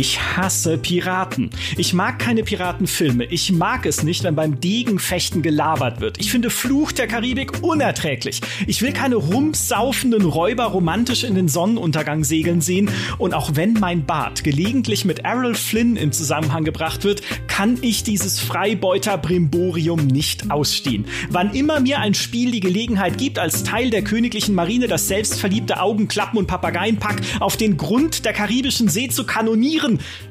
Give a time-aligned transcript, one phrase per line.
[0.00, 1.50] Ich hasse Piraten.
[1.76, 3.24] Ich mag keine Piratenfilme.
[3.24, 6.20] Ich mag es nicht, wenn beim Degenfechten gelabert wird.
[6.20, 8.40] Ich finde Fluch der Karibik unerträglich.
[8.68, 12.90] Ich will keine rumsaufenden Räuber romantisch in den Sonnenuntergang segeln sehen.
[13.18, 18.04] Und auch wenn mein Bart gelegentlich mit Errol Flynn in Zusammenhang gebracht wird, kann ich
[18.04, 21.06] dieses Freibeuter-Brimborium nicht ausstehen.
[21.30, 25.80] Wann immer mir ein Spiel die Gelegenheit gibt, als Teil der königlichen Marine das selbstverliebte
[25.80, 29.87] Augenklappen- und Papageienpack auf den Grund der karibischen See zu kanonieren,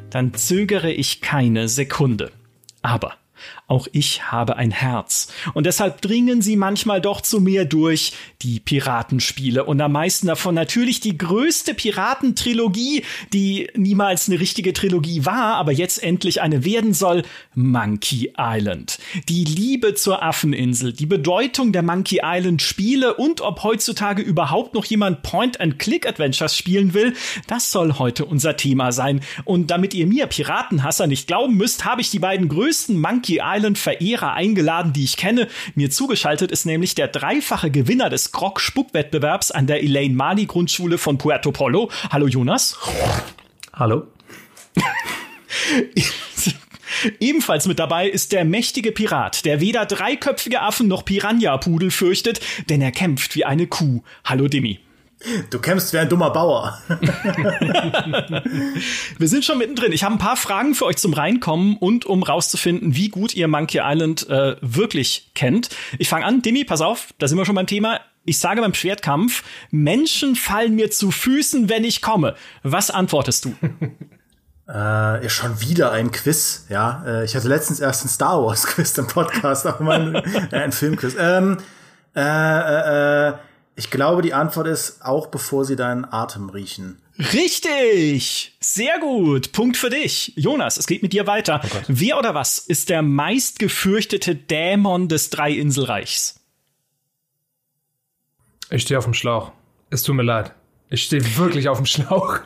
[0.09, 2.31] dann zögere ich keine Sekunde.
[2.81, 3.15] Aber
[3.67, 5.27] auch ich habe ein Herz.
[5.53, 9.66] Und deshalb dringen sie manchmal doch zu mir durch, die Piratenspiele.
[9.66, 13.03] Und am meisten davon natürlich die größte Piratentrilogie,
[13.34, 17.23] die niemals eine richtige Trilogie war, aber jetzt endlich eine werden soll,
[17.55, 18.99] Monkey Island.
[19.27, 24.85] Die Liebe zur Affeninsel, die Bedeutung der Monkey Island Spiele und ob heutzutage überhaupt noch
[24.85, 27.15] jemand Point-and-Click-Adventures spielen will,
[27.48, 29.20] das soll heute unser Thema sein.
[29.43, 33.57] Und damit ihr mir Piratenhasser nicht glauben müsst, habe ich die beiden größten Monkey Island
[33.58, 35.48] Island-Verehrer eingeladen, die ich kenne.
[35.76, 41.18] Mir zugeschaltet ist nämlich der dreifache Gewinner des Grog-Spuckwettbewerbs an der Elaine Mali Grundschule von
[41.18, 41.90] Puerto Polo.
[42.12, 42.78] Hallo Jonas.
[43.74, 44.08] Hallo.
[47.20, 52.82] Ebenfalls mit dabei ist der mächtige Pirat, der weder dreiköpfige Affen noch Piranha-Pudel fürchtet, denn
[52.82, 54.02] er kämpft wie eine Kuh.
[54.24, 54.80] Hallo Demi.
[55.49, 56.79] Du kämpfst wie ein dummer Bauer.
[59.18, 59.91] Wir sind schon mittendrin.
[59.91, 63.48] Ich habe ein paar Fragen für euch zum Reinkommen und um rauszufinden, wie gut ihr
[63.48, 65.69] Monkey Island äh, wirklich kennt.
[65.97, 66.44] Ich fange an.
[66.44, 68.00] Demi, pass auf, da sind wir schon beim Thema.
[68.25, 72.35] Ich sage beim Schwertkampf, Menschen fallen mir zu Füßen, wenn ich komme.
[72.63, 73.56] Was antwortest du?
[74.68, 77.01] Äh, schon wieder ein Quiz, ja.
[77.07, 80.16] Äh, ich hatte letztens erst ein Star Wars Quiz im Podcast, aber mal
[80.51, 81.16] äh, ein Filmquiz.
[81.18, 81.59] Ähm,
[82.13, 83.34] äh, äh, äh
[83.78, 87.00] ich glaube, die Antwort ist auch bevor sie deinen Atem riechen.
[87.19, 88.57] Richtig!
[88.59, 89.51] Sehr gut.
[89.51, 90.33] Punkt für dich.
[90.35, 91.61] Jonas, es geht mit dir weiter.
[91.63, 96.39] Oh Wer oder was ist der meistgefürchtete Dämon des Dreiinselreichs?
[98.71, 99.51] Ich stehe auf dem Schlauch.
[99.91, 100.53] Es tut mir leid.
[100.89, 102.39] Ich stehe wirklich auf dem Schlauch.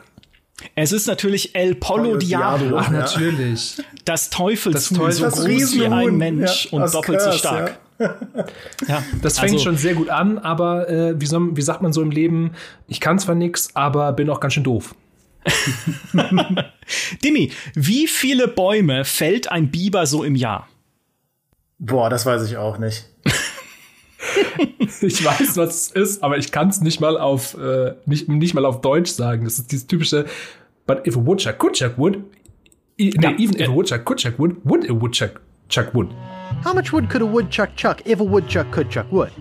[0.76, 2.78] Es ist natürlich El Polo Diablo.
[2.78, 3.78] Ach, natürlich.
[4.04, 7.70] Das Teufelshuhn, das so groß wie ein Mensch ja, und doppelt Curse, so stark.
[7.70, 7.78] Ja
[8.88, 11.94] ja, das fängt also, schon sehr gut an, aber äh, wie, soll, wie sagt man
[11.94, 12.52] so im Leben,
[12.88, 14.96] ich kann zwar nichts, aber bin auch ganz schön doof.
[17.24, 20.68] Dimi, wie viele Bäume fällt ein Biber so im Jahr?
[21.80, 23.08] Boah, das weiß ich auch nicht.
[25.02, 28.54] ich weiß, was es ist, aber ich kann es nicht mal auf äh, nicht, nicht
[28.54, 29.46] mal auf Deutsch sagen.
[29.46, 30.26] Das ist dieses typische
[30.86, 32.20] But if a woodchuck could chuck wood,
[32.98, 36.10] nee, ja, even if a woodchuck could chuck wood, would a woodchuck chuck wood.
[36.64, 39.32] How much wood could a woodchuck chuck if a woodchuck could chuck wood?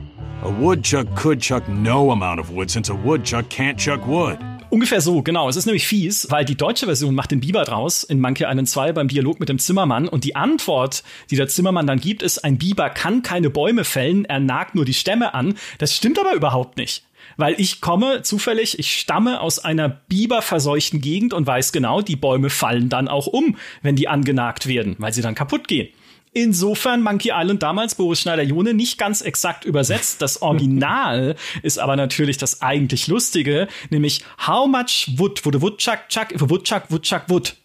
[0.42, 4.38] A woodchuck could chuck no amount of wood since a woodchuck can't chuck wood.
[4.70, 5.47] Ungefähr so, genau.
[5.47, 8.70] Es ist nämlich fies, weil die deutsche Version macht den Biber draus in Monkey Island
[8.70, 12.38] 2 beim Dialog mit dem Zimmermann und die Antwort, die der Zimmermann dann gibt, ist,
[12.38, 15.56] ein Biber kann keine Bäume fällen, er nagt nur die Stämme an.
[15.76, 17.04] Das stimmt aber überhaupt nicht.
[17.36, 22.48] Weil ich komme zufällig, ich stamme aus einer biberverseuchten Gegend und weiß genau, die Bäume
[22.48, 25.88] fallen dann auch um, wenn die angenagt werden, weil sie dann kaputt gehen.
[26.32, 30.22] Insofern Monkey Island damals Boris Schneider-Jone nicht ganz exakt übersetzt.
[30.22, 36.08] Das Original ist aber natürlich das eigentlich Lustige, nämlich How much wood would a woodchuck
[36.08, 37.56] chuck if a woodchuck woodchuck wood?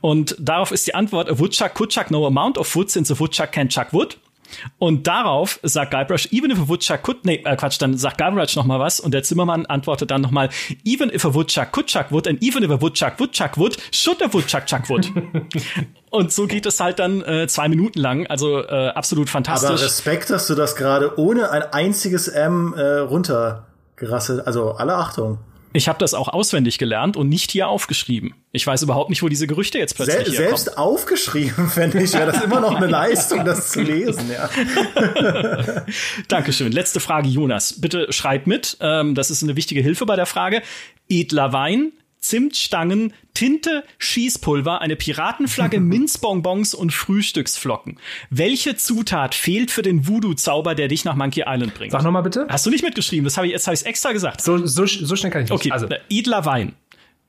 [0.00, 3.18] Und darauf ist die Antwort, a woodchuck could chuck no amount of wood since a
[3.18, 4.16] woodchuck can chuck wood.
[4.78, 8.56] Und darauf sagt Guybrush, even if a woodchuck could, nee, äh, Quatsch, dann sagt Guybrush
[8.56, 10.48] noch mal was und der Zimmermann antwortet dann noch mal,
[10.84, 13.76] even if a woodchuck could chuck wood and even if a woodchuck would chuck wood,
[13.92, 15.10] should a woodchuck chuck wood.
[16.10, 19.70] und so geht es halt dann äh, zwei Minuten lang, also äh, absolut fantastisch.
[19.70, 25.38] Aber Respekt, dass du das gerade ohne ein einziges M äh, runtergerasselt, also alle Achtung.
[25.72, 28.34] Ich habe das auch auswendig gelernt und nicht hier aufgeschrieben.
[28.52, 30.78] Ich weiß überhaupt nicht, wo diese Gerüchte jetzt plötzlich Sel Selbst kommen.
[30.78, 34.30] aufgeschrieben, fände ich, wäre das immer noch eine Leistung, das zu lesen.
[34.30, 34.48] Ja.
[36.28, 36.72] Dankeschön.
[36.72, 37.80] Letzte Frage, Jonas.
[37.80, 38.78] Bitte schreib mit.
[38.80, 40.62] Ähm, das ist eine wichtige Hilfe bei der Frage.
[41.08, 47.98] Edler Wein Zimtstangen, Tinte, Schießpulver, eine Piratenflagge, Minzbonbons und Frühstücksflocken.
[48.30, 51.92] Welche Zutat fehlt für den Voodoo-Zauber, der dich nach Monkey Island bringt?
[51.92, 52.46] Sag nochmal bitte.
[52.48, 53.24] Hast du nicht mitgeschrieben?
[53.24, 54.40] Das habe ich, jetzt habe ich extra gesagt.
[54.40, 55.60] So, so, so schnell kann ich nicht.
[55.60, 55.88] Okay, also.
[56.10, 56.74] edler Wein,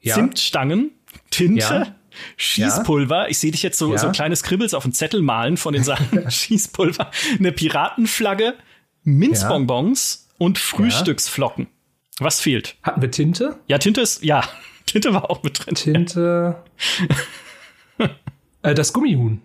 [0.01, 0.15] ja.
[0.15, 0.91] Zimtstangen,
[1.29, 1.95] Tinte, ja.
[2.37, 3.23] Schießpulver.
[3.23, 3.27] Ja.
[3.27, 3.97] Ich sehe dich jetzt so, ja.
[3.97, 6.29] so kleines Kribbels auf dem Zettel malen von den Sachen.
[6.31, 8.55] Schießpulver, eine Piratenflagge,
[9.03, 11.67] Minzbonbons und Frühstücksflocken.
[12.19, 12.75] Was fehlt?
[12.83, 13.59] Hatten wir Tinte?
[13.67, 14.43] Ja, Tinte ist, ja.
[14.89, 15.75] Tinte war auch mit drin.
[15.75, 16.63] Tinte.
[18.63, 19.41] äh, das Gummihuhn.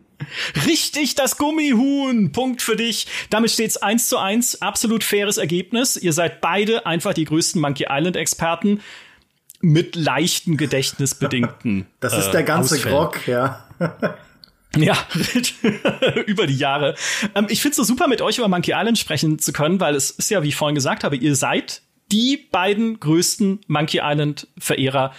[0.67, 2.33] Richtig, das Gummihuhn.
[2.33, 3.07] Punkt für dich.
[3.31, 4.63] Damit steht's eins zu eins.
[4.63, 5.97] Absolut faires Ergebnis.
[5.97, 8.81] Ihr seid beide einfach die größten Monkey Island Experten.
[9.61, 11.87] mit leichten gedächtnisbedingten.
[12.01, 12.97] Das ist der ganze äh, Ausfällen.
[12.97, 13.65] Grog, ja.
[14.77, 14.97] Ja,
[16.27, 16.97] über die Jahre.
[17.37, 20.11] Ähm, ich find's so super, mit euch über Monkey Island sprechen zu können, weil es
[20.11, 25.13] ist ja, wie ich vorhin gesagt habe, ihr seid die beiden größten Monkey Island-Verehrer,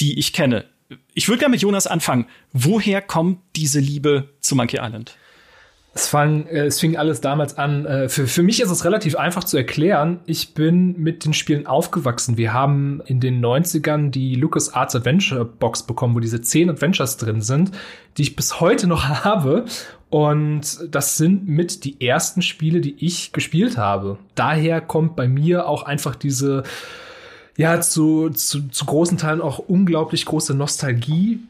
[0.00, 0.64] die ich kenne.
[1.14, 2.26] Ich würde gerne mit Jonas anfangen.
[2.52, 5.16] Woher kommt diese Liebe zu Monkey Island?
[5.94, 7.84] Es, fang, äh, es fing alles damals an.
[7.84, 10.20] Äh, für, für mich ist es relativ einfach zu erklären.
[10.26, 12.36] Ich bin mit den Spielen aufgewachsen.
[12.36, 17.16] Wir haben in den 90ern die Lucas Arts Adventure Box bekommen, wo diese zehn Adventures
[17.16, 17.72] drin sind,
[18.16, 19.64] die ich bis heute noch habe.
[20.10, 24.18] Und das sind mit die ersten Spiele, die ich gespielt habe.
[24.34, 26.62] Daher kommt bei mir auch einfach diese,
[27.56, 31.40] ja, zu, zu, zu großen Teilen auch unglaublich große Nostalgie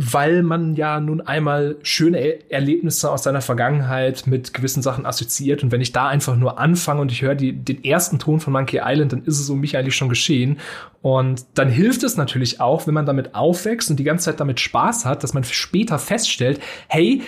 [0.00, 5.64] weil man ja nun einmal schöne er Erlebnisse aus seiner Vergangenheit mit gewissen Sachen assoziiert.
[5.64, 8.80] Und wenn ich da einfach nur anfange und ich höre den ersten Ton von Monkey
[8.80, 10.58] Island, dann ist es um mich eigentlich schon geschehen.
[11.02, 14.60] Und dann hilft es natürlich auch, wenn man damit aufwächst und die ganze Zeit damit
[14.60, 17.22] Spaß hat, dass man später feststellt, hey,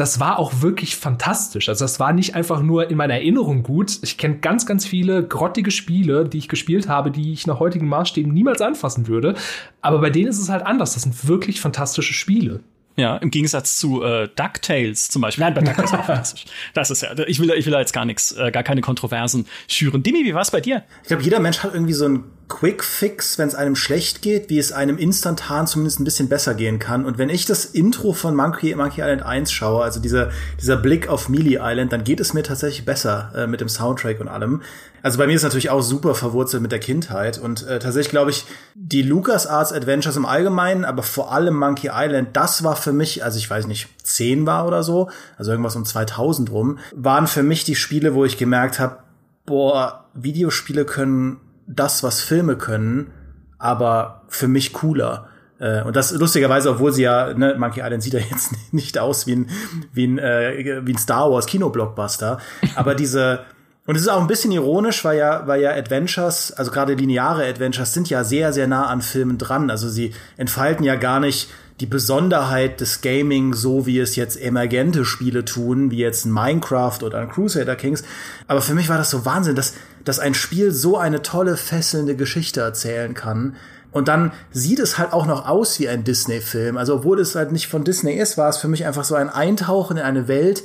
[0.00, 1.68] das war auch wirklich fantastisch.
[1.68, 3.98] Also das war nicht einfach nur in meiner Erinnerung gut.
[4.02, 7.86] Ich kenne ganz, ganz viele grottige Spiele, die ich gespielt habe, die ich nach heutigen
[7.86, 9.34] Maßstäben niemals anfassen würde.
[9.82, 10.94] Aber bei denen ist es halt anders.
[10.94, 12.60] Das sind wirklich fantastische Spiele.
[12.96, 15.44] Ja, im Gegensatz zu äh, DuckTales zum Beispiel.
[15.44, 16.46] Nein, bei DuckTales war fantastisch.
[16.72, 19.46] Das ist ja, ich will, ich will da jetzt gar nichts, äh, gar keine Kontroversen
[19.68, 20.02] schüren.
[20.02, 20.82] Dimi, wie war's bei dir?
[21.02, 24.50] Ich glaube, jeder Mensch hat irgendwie so einen Quick Fix, wenn es einem schlecht geht,
[24.50, 27.06] wie es einem instantan zumindest ein bisschen besser gehen kann.
[27.06, 30.30] Und wenn ich das Intro von Monkey, Monkey Island 1 schaue, also dieser,
[30.60, 34.20] dieser Blick auf Mealy Island, dann geht es mir tatsächlich besser äh, mit dem Soundtrack
[34.20, 34.60] und allem.
[35.02, 38.32] Also bei mir ist natürlich auch super verwurzelt mit der Kindheit und äh, tatsächlich glaube
[38.32, 38.44] ich,
[38.74, 43.38] die LucasArts Adventures im Allgemeinen, aber vor allem Monkey Island, das war für mich, also
[43.38, 45.08] ich weiß nicht, zehn war oder so,
[45.38, 48.98] also irgendwas um 2000 rum, waren für mich die Spiele, wo ich gemerkt habe,
[49.46, 51.40] boah, Videospiele können
[51.74, 53.12] das, was Filme können,
[53.58, 55.28] aber für mich cooler.
[55.58, 59.26] Äh, und das lustigerweise, obwohl sie ja, ne, Monkey Island sieht ja jetzt nicht aus
[59.26, 59.50] wie ein,
[59.92, 62.38] wie ein, äh, wie ein Star Wars Kinoblockbuster,
[62.74, 63.40] aber diese
[63.86, 67.44] und es ist auch ein bisschen ironisch, weil ja, weil ja Adventures, also gerade lineare
[67.46, 69.68] Adventures, sind ja sehr, sehr nah an Filmen dran.
[69.68, 71.50] Also sie entfalten ja gar nicht
[71.80, 77.02] die Besonderheit des Gaming, so wie es jetzt emergente Spiele tun, wie jetzt ein Minecraft
[77.02, 78.04] oder ein Crusader Kings.
[78.46, 79.74] Aber für mich war das so Wahnsinn, dass,
[80.04, 83.56] dass ein Spiel so eine tolle, fesselnde Geschichte erzählen kann.
[83.92, 86.76] Und dann sieht es halt auch noch aus wie ein Disney-Film.
[86.76, 89.28] Also, obwohl es halt nicht von Disney ist, war es für mich einfach so ein
[89.28, 90.62] Eintauchen in eine Welt,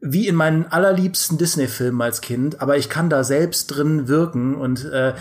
[0.00, 4.84] wie in meinen allerliebsten Disney-Filmen als Kind, aber ich kann da selbst drin wirken und
[4.84, 5.14] äh,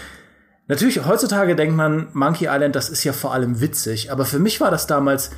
[0.68, 4.60] natürlich heutzutage denkt man, Monkey Island, das ist ja vor allem witzig, aber für mich
[4.62, 5.32] war das damals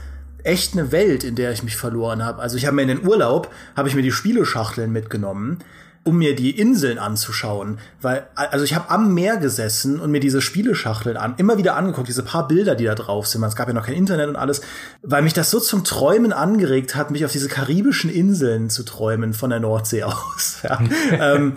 [0.44, 2.42] echt eine Welt, in der ich mich verloren habe.
[2.42, 5.60] Also ich habe mir in den Urlaub habe ich mir die Spieleschachteln mitgenommen
[6.08, 10.42] um mir die Inseln anzuschauen, weil also ich habe am Meer gesessen und mir diese
[10.42, 13.44] Spieleschachteln an immer wieder angeguckt, diese paar Bilder, die da drauf sind.
[13.44, 14.62] Es gab ja noch kein Internet und alles,
[15.04, 19.34] weil mich das so zum Träumen angeregt hat, mich auf diese karibischen Inseln zu träumen
[19.34, 20.60] von der Nordsee aus.
[20.64, 20.80] Ja.
[21.12, 21.54] ähm,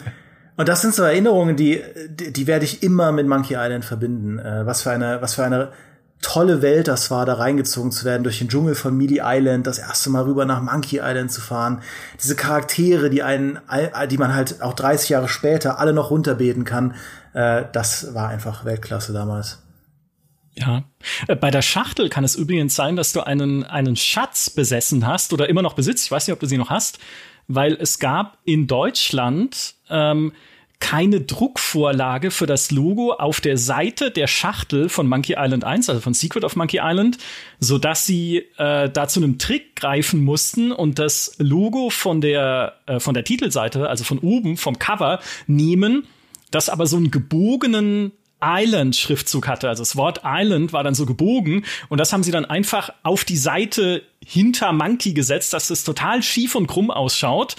[0.57, 4.39] und das sind so Erinnerungen, die, die, die werde ich immer mit Monkey Island verbinden.
[4.39, 5.71] Äh, was für eine, was für eine
[6.23, 9.79] tolle Welt das war, da reingezogen zu werden durch den Dschungel von Mealy Island, das
[9.79, 11.83] erste Mal rüber nach Monkey Island zu fahren.
[12.21, 13.59] Diese Charaktere, die einen,
[14.11, 16.95] die man halt auch 30 Jahre später alle noch runterbeten kann,
[17.33, 19.63] äh, das war einfach Weltklasse damals.
[20.55, 20.85] Ja.
[21.27, 25.33] Äh, bei der Schachtel kann es übrigens sein, dass du einen, einen Schatz besessen hast
[25.33, 26.05] oder immer noch besitzt.
[26.05, 26.99] Ich weiß nicht, ob du sie noch hast,
[27.49, 30.33] weil es gab in Deutschland ähm,
[30.81, 36.01] keine Druckvorlage für das Logo auf der Seite der Schachtel von Monkey Island 1, also
[36.01, 37.19] von Secret of Monkey Island,
[37.61, 42.75] so dass sie äh, da zu einem Trick greifen mussten und das Logo von der
[42.87, 46.07] äh, von der Titelseite, also von oben vom Cover nehmen,
[46.51, 49.69] das aber so einen gebogenen Island-Schriftzug hatte.
[49.69, 53.25] Also das Wort Island war dann so gebogen und das haben sie dann einfach auf
[53.25, 57.57] die Seite hinter Monkey gesetzt, dass es total schief und krumm ausschaut.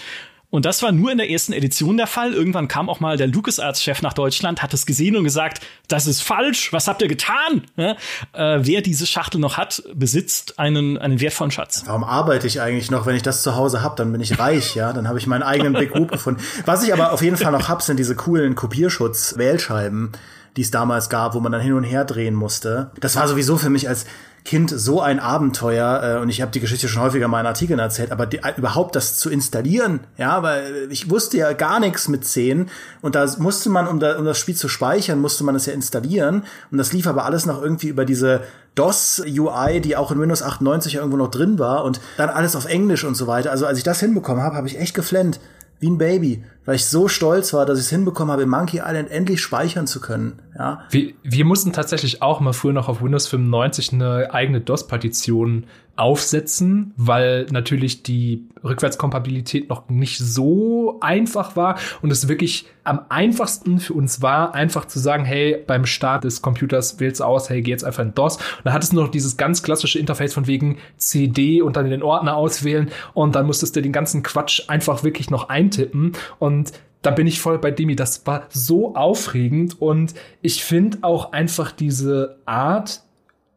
[0.52, 2.34] Und das war nur in der ersten Edition der Fall.
[2.34, 6.22] Irgendwann kam auch mal der LucasArts-Chef nach Deutschland, hat es gesehen und gesagt, das ist
[6.22, 7.64] falsch, was habt ihr getan?
[7.78, 7.96] Ja,
[8.34, 11.84] äh, wer diese Schachtel noch hat, besitzt einen, einen wertvollen Schatz.
[11.86, 13.06] Warum arbeite ich eigentlich noch?
[13.06, 14.92] Wenn ich das zu Hause habe, dann bin ich reich, ja.
[14.92, 16.42] Dann habe ich meinen eigenen Big Whoop gefunden.
[16.66, 20.12] Was ich aber auf jeden Fall noch hab, sind diese coolen Kopierschutz-Wählscheiben,
[20.58, 22.92] die es damals gab, wo man dann hin und her drehen musste.
[23.00, 24.06] Das war sowieso für mich als
[24.44, 27.78] Kind so ein Abenteuer äh, und ich habe die Geschichte schon häufiger in meinen Artikeln
[27.78, 32.08] erzählt, aber die, äh, überhaupt das zu installieren, ja, weil ich wusste ja gar nichts
[32.08, 32.68] mit 10
[33.02, 35.74] und da musste man, um, da, um das Spiel zu speichern, musste man es ja
[35.74, 38.42] installieren und das lief aber alles noch irgendwie über diese
[38.74, 43.04] DOS-UI, die auch in Windows 98 irgendwo noch drin war und dann alles auf Englisch
[43.04, 43.52] und so weiter.
[43.52, 45.40] Also als ich das hinbekommen habe, habe ich echt geflennt
[45.82, 46.44] wie ein Baby.
[46.64, 50.00] weil ich so stolz war, dass ich es hinbekommen habe, Monkey Island endlich speichern zu
[50.00, 50.40] können.
[50.58, 50.84] Ja.
[50.92, 55.66] Wir, wir mussten tatsächlich auch mal früher noch auf Windows 95 eine eigene DOS-Partition
[56.02, 63.80] aufsetzen, weil natürlich die Rückwärtskompatibilität noch nicht so einfach war und es wirklich am einfachsten
[63.80, 67.62] für uns war, einfach zu sagen, hey, beim Start des Computers wählst du aus, hey,
[67.62, 68.38] geh jetzt einfach in DOS.
[68.38, 72.02] Und dann hattest du noch dieses ganz klassische Interface von wegen CD und dann den
[72.02, 76.72] Ordner auswählen und dann musstest du den ganzen Quatsch einfach wirklich noch eintippen und
[77.04, 77.96] da bin ich voll bei Demi.
[77.96, 83.04] Das war so aufregend und ich finde auch einfach diese Art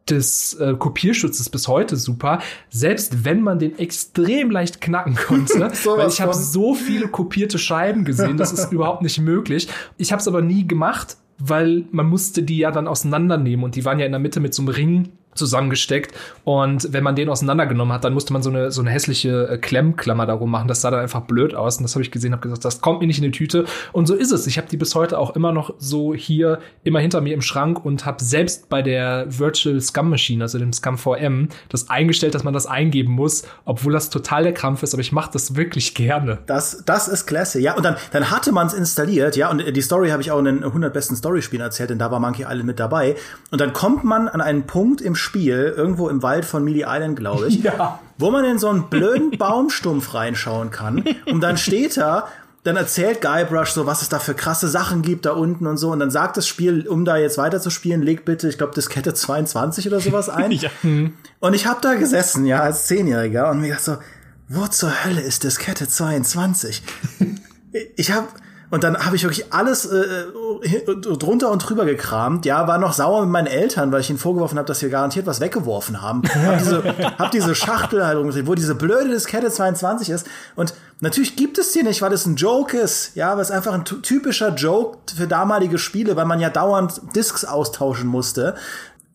[0.09, 6.07] des äh, Kopierschutzes bis heute super, selbst wenn man den extrem leicht knacken konnte, weil
[6.09, 9.67] ich habe so viele kopierte Scheiben gesehen, das ist überhaupt nicht möglich.
[9.97, 13.83] Ich habe es aber nie gemacht, weil man musste die ja dann auseinandernehmen und die
[13.83, 17.93] waren ja in der Mitte mit so einem Ring zusammengesteckt und wenn man den auseinandergenommen
[17.93, 20.67] hat, dann musste man so eine so eine hässliche äh, Klemmklammer darum machen.
[20.67, 23.01] Das sah dann einfach blöd aus und das habe ich gesehen, habe gesagt, das kommt
[23.01, 24.47] mir nicht in die Tüte und so ist es.
[24.47, 27.83] Ich habe die bis heute auch immer noch so hier immer hinter mir im Schrank
[27.83, 32.43] und habe selbst bei der Virtual Scum Machine, also dem Scum VM, das eingestellt, dass
[32.43, 35.93] man das eingeben muss, obwohl das total der Krampf ist, aber ich mache das wirklich
[35.93, 36.39] gerne.
[36.45, 37.59] Das das ist klasse.
[37.59, 40.39] Ja, und dann dann hatte man es installiert, ja, und die Story habe ich auch
[40.39, 43.15] in den 100 besten Storyspielen erzählt, denn da war Monkey Island mit dabei
[43.51, 47.17] und dann kommt man an einen Punkt im Spiel, irgendwo im Wald von Mealy Island,
[47.19, 47.99] glaube ich, Ja.
[48.17, 51.03] wo man in so einen blöden Baumstumpf reinschauen kann.
[51.25, 52.27] Und dann steht da,
[52.63, 55.91] dann erzählt Guybrush so, was es da für krasse Sachen gibt da unten und so.
[55.91, 58.73] Und dann sagt das Spiel, um da jetzt weiter zu spielen, leg bitte, ich glaube,
[58.73, 60.51] Diskette 22 oder sowas ein.
[60.61, 60.69] Ja.
[61.39, 63.97] Und ich habe da gesessen, ja, als Zehnjähriger und mir gedacht so,
[64.47, 66.81] wo zur Hölle ist Diskette 22?
[67.95, 68.27] ich habe
[68.71, 69.97] und dann habe ich wirklich alles äh,
[70.63, 70.83] äh,
[71.17, 72.45] drunter und drüber gekramt.
[72.45, 75.25] Ja, war noch sauer mit meinen Eltern, weil ich ihnen vorgeworfen habe, dass sie garantiert
[75.27, 76.23] was weggeworfen haben.
[76.27, 76.83] Hab diese,
[77.19, 80.27] hab diese Schachtel halt rumgedreht, wo diese blöde Diskette 22 ist.
[80.55, 83.15] Und natürlich gibt es die nicht, weil es ein Joke ist.
[83.15, 87.01] Ja, weil es einfach ein ty- typischer Joke für damalige Spiele, weil man ja dauernd
[87.15, 88.55] Discs austauschen musste.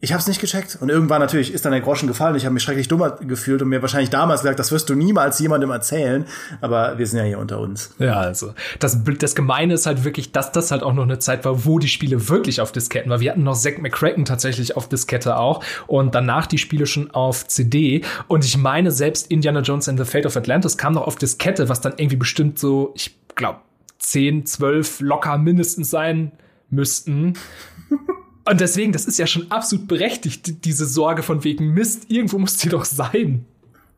[0.02, 0.78] Ich habe es nicht gecheckt.
[0.80, 2.34] Und irgendwann natürlich ist dann der Groschen gefallen.
[2.34, 5.38] Ich habe mich schrecklich dummer gefühlt und mir wahrscheinlich damals gesagt, das wirst du niemals
[5.38, 6.24] jemandem erzählen.
[6.62, 7.94] Aber wir sind ja hier unter uns.
[7.98, 11.44] Ja, also das, das Gemeine ist halt wirklich, dass das halt auch noch eine Zeit
[11.44, 13.20] war, wo die Spiele wirklich auf Disketten waren.
[13.20, 17.46] Wir hatten noch Zack McCracken tatsächlich auf Diskette auch und danach die Spiele schon auf
[17.46, 18.02] CD.
[18.26, 21.68] Und ich meine, selbst Indiana Jones and the Fate of Atlantis kam noch auf Diskette,
[21.68, 23.58] was dann irgendwie bestimmt so, ich glaube,
[23.98, 26.32] 10, 12 locker mindestens sein
[26.70, 27.34] müssten.
[28.44, 32.38] Und deswegen, das ist ja schon absolut berechtigt, die- diese Sorge von wegen Mist, irgendwo
[32.38, 33.44] muss die doch sein.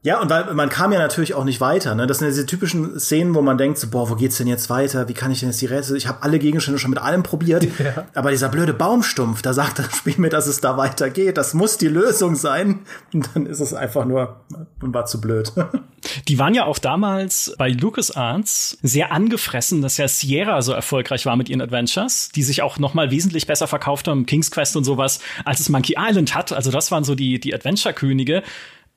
[0.05, 1.95] Ja, und weil man kam ja natürlich auch nicht weiter.
[1.95, 2.09] Ne?
[2.09, 4.69] Das sind ja diese typischen Szenen, wo man denkt, so, boah, wo geht's denn jetzt
[4.69, 5.09] weiter?
[5.09, 5.97] Wie kann ich denn jetzt die Rätsel?
[5.97, 7.67] Ich habe alle Gegenstände schon mit allem probiert.
[7.83, 8.07] Ja.
[8.15, 11.37] Aber dieser blöde Baumstumpf, da sagt das Spiel mir, dass es da weitergeht.
[11.37, 12.81] Das muss die Lösung sein.
[13.13, 14.41] Und dann ist es einfach nur
[14.81, 15.53] und war zu blöd.
[16.29, 21.37] Die waren ja auch damals bei LucasArts sehr angefressen, dass ja Sierra so erfolgreich war
[21.37, 24.85] mit ihren Adventures, die sich auch noch mal wesentlich besser verkauft haben, King's Quest und
[24.85, 26.53] sowas, als es Monkey Island hat.
[26.53, 28.43] Also das waren so die, die Adventure-Könige.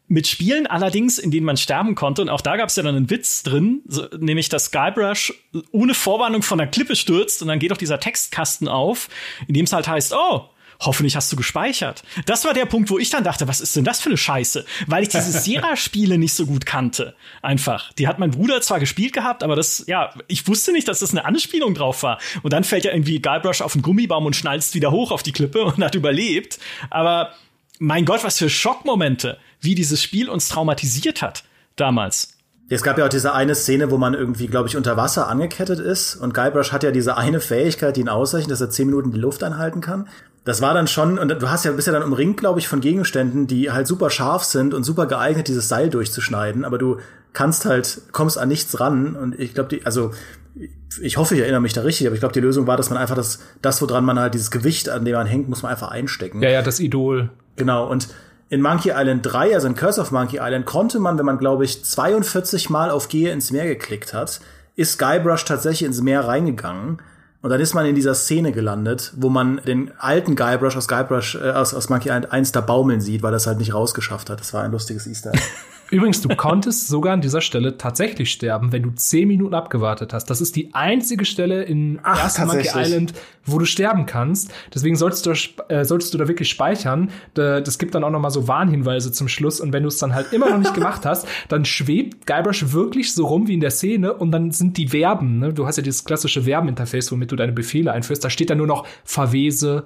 [0.07, 2.95] Mit Spielen allerdings, in denen man sterben konnte, und auch da gab es ja dann
[2.95, 5.33] einen Witz drin, so, nämlich dass Guybrush
[5.71, 9.09] ohne Vorwarnung von der Klippe stürzt und dann geht auch dieser Textkasten auf,
[9.47, 10.49] in dem es halt heißt, oh,
[10.81, 12.03] Hoffentlich hast du gespeichert.
[12.25, 14.65] Das war der Punkt, wo ich dann dachte, was ist denn das für eine Scheiße?
[14.87, 17.15] Weil ich diese Sierra-Spiele nicht so gut kannte.
[17.41, 17.93] Einfach.
[17.93, 21.11] Die hat mein Bruder zwar gespielt gehabt, aber das, ja, ich wusste nicht, dass das
[21.11, 22.19] eine Anspielung drauf war.
[22.43, 25.31] Und dann fällt ja irgendwie Guybrush auf den Gummibaum und schnalzt wieder hoch auf die
[25.31, 26.59] Klippe und hat überlebt.
[26.89, 27.33] Aber
[27.79, 31.43] mein Gott, was für Schockmomente, wie dieses Spiel uns traumatisiert hat
[31.75, 32.35] damals.
[32.67, 35.79] Es gab ja auch diese eine Szene, wo man irgendwie, glaube ich, unter Wasser angekettet
[35.79, 36.15] ist.
[36.15, 39.19] Und Guybrush hat ja diese eine Fähigkeit, die ihn auszeichnet, dass er zehn Minuten die
[39.19, 40.07] Luft anhalten kann.
[40.45, 42.81] Das war dann schon, und du hast ja, bist ja dann umringt, glaube ich, von
[42.81, 46.65] Gegenständen, die halt super scharf sind und super geeignet, dieses Seil durchzuschneiden.
[46.65, 46.97] Aber du
[47.33, 49.15] kannst halt, kommst an nichts ran.
[49.15, 50.11] Und ich glaube, die, also,
[51.01, 52.97] ich hoffe, ich erinnere mich da richtig, aber ich glaube, die Lösung war, dass man
[52.97, 55.89] einfach das, das, woran man halt dieses Gewicht, an dem man hängt, muss man einfach
[55.89, 56.41] einstecken.
[56.41, 57.29] Ja, ja, das Idol.
[57.55, 58.09] Genau, und
[58.49, 61.65] in Monkey Island 3, also in Curse of Monkey Island, konnte man, wenn man, glaube
[61.65, 64.39] ich, 42 Mal auf Gehe ins Meer geklickt hat,
[64.75, 67.01] ist Guybrush tatsächlich ins Meer reingegangen.
[67.41, 71.35] Und dann ist man in dieser Szene gelandet, wo man den alten Guybrush aus Guybrush,
[71.35, 74.39] äh, aus, aus Monkey Island 1 da baumeln sieht, weil das halt nicht rausgeschafft hat.
[74.39, 75.31] Das war ein lustiges Easter.
[75.91, 80.25] Übrigens, du konntest sogar an dieser Stelle tatsächlich sterben, wenn du zehn Minuten abgewartet hast.
[80.29, 82.67] Das ist die einzige Stelle in Ach, Monkey.
[82.75, 83.13] Island,
[83.45, 84.51] wo du sterben kannst.
[84.73, 85.31] Deswegen solltest du,
[85.69, 87.11] äh, solltest du da wirklich speichern.
[87.35, 89.59] Da- Das gibt dann auch noch mal so Warnhinweise zum Schluss.
[89.61, 93.13] Und wenn du es dann halt immer noch nicht gemacht hast, dann schwebt Guybrush wirklich
[93.13, 95.39] so rum wie in der Szene und dann sind die Verben.
[95.39, 95.53] Ne?
[95.53, 98.23] Du hast ja dieses klassische Verben-Interface, womit du deine Befehle einführst.
[98.23, 99.85] Da steht dann nur noch Verwese,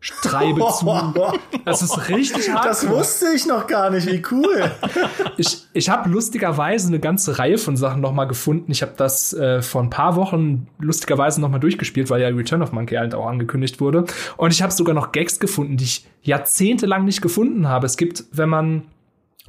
[0.00, 0.86] Treibe zu.
[1.64, 2.64] Das ist richtig hart.
[2.64, 4.70] Das wusste ich noch gar nicht, wie cool.
[5.36, 8.70] ich ich habe lustigerweise eine ganze Reihe von Sachen noch mal gefunden.
[8.72, 12.62] Ich habe das äh, vor ein paar Wochen lustigerweise noch mal durchgespielt, weil ja Return
[12.62, 14.04] of Monkey Island auch angekündigt wurde.
[14.36, 17.86] Und ich habe sogar noch Gags gefunden, die ich jahrzehntelang nicht gefunden habe.
[17.86, 18.82] Es gibt, wenn man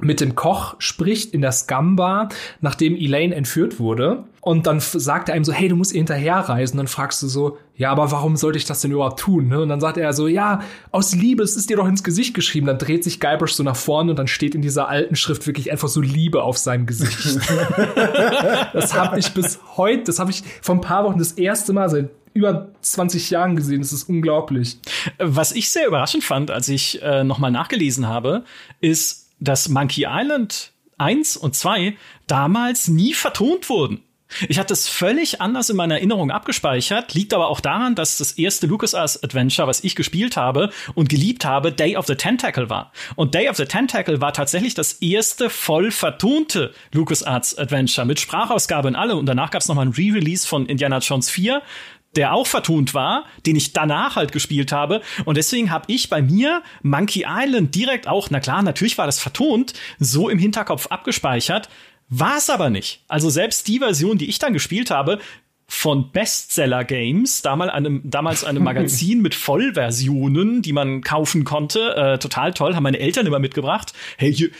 [0.00, 2.28] mit dem Koch spricht in der Scum-Bar,
[2.60, 4.24] nachdem Elaine entführt wurde.
[4.42, 6.78] Und dann sagt er ihm so, hey, du musst ihr hinterherreisen.
[6.78, 9.48] Dann fragst du so, ja, aber warum sollte ich das denn überhaupt tun?
[9.48, 9.60] Ne?
[9.60, 10.60] Und dann sagt er so, ja,
[10.92, 12.66] aus Liebe, es ist dir doch ins Gesicht geschrieben.
[12.66, 15.70] Dann dreht sich Guybrush so nach vorne und dann steht in dieser alten Schrift wirklich
[15.70, 17.18] einfach so Liebe auf seinem Gesicht.
[18.72, 21.90] das habe ich bis heute, das habe ich vor ein paar Wochen das erste Mal
[21.90, 23.80] seit über 20 Jahren gesehen.
[23.80, 24.78] Das ist unglaublich.
[25.18, 28.44] Was ich sehr überraschend fand, als ich äh, nochmal nachgelesen habe,
[28.80, 34.02] ist, dass Monkey Island 1 und 2 damals nie vertont wurden.
[34.48, 38.32] Ich hatte es völlig anders in meiner Erinnerung abgespeichert, liegt aber auch daran, dass das
[38.32, 42.92] erste LucasArts Adventure, was ich gespielt habe und geliebt habe, Day of the Tentacle war.
[43.16, 48.88] Und Day of the Tentacle war tatsächlich das erste voll vertonte LucasArts Adventure mit Sprachausgabe
[48.88, 49.16] und alle.
[49.16, 51.62] Und danach gab es nochmal ein Re-Release von Indiana Jones 4,
[52.16, 55.00] der auch vertont war, den ich danach halt gespielt habe.
[55.24, 59.20] Und deswegen habe ich bei mir Monkey Island direkt auch, na klar, natürlich war das
[59.20, 61.68] vertont, so im Hinterkopf abgespeichert.
[62.08, 63.04] War es aber nicht.
[63.06, 65.20] Also selbst die Version, die ich dann gespielt habe,
[65.72, 71.94] von Bestseller Games, damals einem, damals einem Magazin mit Vollversionen, die man kaufen konnte.
[71.94, 73.92] Äh, total toll, haben meine Eltern immer mitgebracht.
[74.18, 74.50] Hey, hier,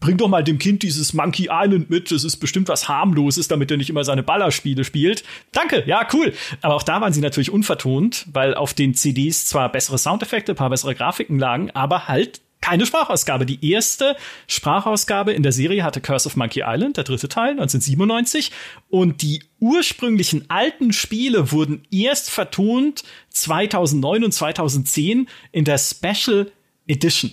[0.00, 3.70] bring doch mal dem Kind dieses Monkey Island mit, das ist bestimmt was harmloses, damit
[3.70, 5.24] er nicht immer seine Ballerspiele spielt.
[5.52, 6.34] Danke, ja, cool.
[6.60, 10.68] Aber auch da waren sie natürlich unvertont, weil auf den CDs zwar bessere Soundeffekte, paar
[10.68, 13.46] bessere Grafiken lagen, aber halt keine Sprachausgabe.
[13.46, 18.52] Die erste Sprachausgabe in der Serie hatte Curse of Monkey Island, der dritte Teil, 1997.
[18.88, 26.50] Und die ursprünglichen alten Spiele wurden erst vertont 2009 und 2010 in der Special
[26.86, 27.32] Edition.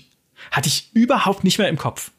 [0.51, 2.11] Hatte ich überhaupt nicht mehr im Kopf.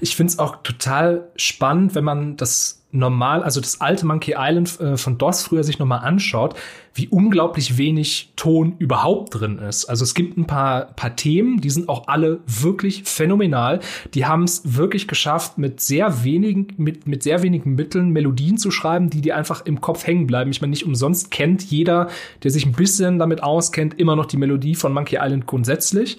[0.00, 4.96] Ich find's auch total spannend, wenn man das normal, also das alte Monkey Island äh,
[4.96, 6.56] von DOS früher sich nochmal anschaut,
[6.92, 9.84] wie unglaublich wenig Ton überhaupt drin ist.
[9.84, 13.78] Also es gibt ein paar, paar Themen, die sind auch alle wirklich phänomenal.
[14.14, 18.72] Die haben es wirklich geschafft, mit sehr wenigen, mit, mit sehr wenigen Mitteln Melodien zu
[18.72, 20.50] schreiben, die dir einfach im Kopf hängen bleiben.
[20.50, 22.08] Ich meine, nicht umsonst kennt jeder,
[22.42, 26.18] der sich ein bisschen damit auskennt, immer noch die Melodie von Monkey Island grundsätzlich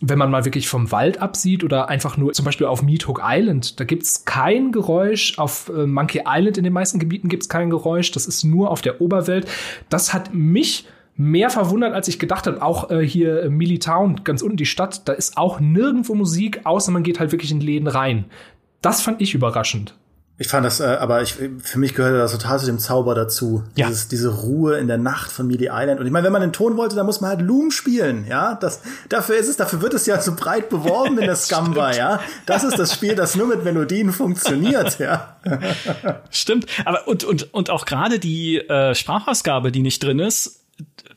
[0.00, 3.20] wenn man mal wirklich vom Wald absieht oder einfach nur zum Beispiel auf Meat Hook
[3.24, 5.38] Island, da gibt's kein Geräusch.
[5.38, 8.10] Auf äh, Monkey Island in den meisten Gebieten gibt's kein Geräusch.
[8.12, 9.46] Das ist nur auf der Oberwelt.
[9.88, 12.62] Das hat mich mehr verwundert, als ich gedacht habe.
[12.62, 16.60] Auch äh, hier äh, Millie Town, ganz unten die Stadt, da ist auch nirgendwo Musik,
[16.64, 18.26] außer man geht halt wirklich in Läden rein.
[18.82, 19.94] Das fand ich überraschend.
[20.36, 23.62] Ich fand das, äh, aber ich, für mich gehörte das total zu dem Zauber dazu.
[23.76, 23.86] Ja.
[23.86, 26.00] Dieses, diese Ruhe in der Nacht von Mealy Island.
[26.00, 28.56] Und ich meine, wenn man den Ton wollte, dann muss man halt Loom spielen, ja.
[28.56, 32.20] Das, dafür ist es, dafür wird es ja so breit beworben in der Scamba, ja.
[32.46, 35.36] Das ist das Spiel, das nur mit Melodien funktioniert, ja.
[36.30, 36.66] Stimmt.
[36.84, 40.64] Aber und, und, und auch gerade die äh, Sprachausgabe, die nicht drin ist,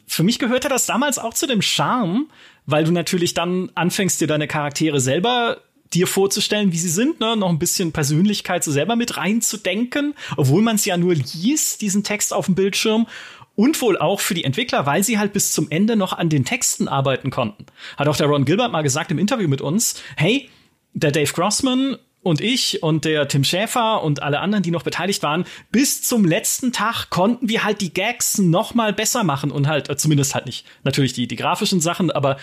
[0.06, 2.27] für mich gehörte das damals auch zu dem Charme,
[2.67, 5.58] weil du natürlich dann anfängst, dir deine Charaktere selber
[5.93, 7.36] dir vorzustellen, wie sie sind, ne?
[7.36, 12.04] noch ein bisschen Persönlichkeit so selber mit reinzudenken, obwohl man es ja nur liest, diesen
[12.04, 13.08] Text auf dem Bildschirm.
[13.56, 16.45] Und wohl auch für die Entwickler, weil sie halt bis zum Ende noch an den
[16.45, 17.65] Texten arbeiten konnten.
[17.97, 20.47] Hat auch der Ron Gilbert mal gesagt im Interview mit uns, hey,
[20.93, 21.97] der Dave Grossman
[22.28, 26.26] und ich und der Tim Schäfer und alle anderen, die noch beteiligt waren, bis zum
[26.26, 30.36] letzten Tag konnten wir halt die Gags noch mal besser machen und halt äh, zumindest
[30.36, 32.38] halt nicht natürlich die die grafischen Sachen, aber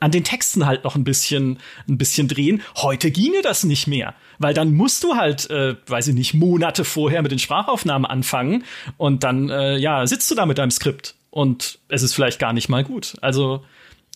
[0.00, 2.62] an den Texten halt noch ein bisschen, ein bisschen drehen.
[2.76, 6.84] Heute ginge das nicht mehr, weil dann musst du halt, äh, weiß ich nicht, Monate
[6.84, 8.64] vorher mit den Sprachaufnahmen anfangen
[8.96, 12.52] und dann, äh, ja, sitzt du da mit deinem Skript und es ist vielleicht gar
[12.52, 13.16] nicht mal gut.
[13.20, 13.64] Also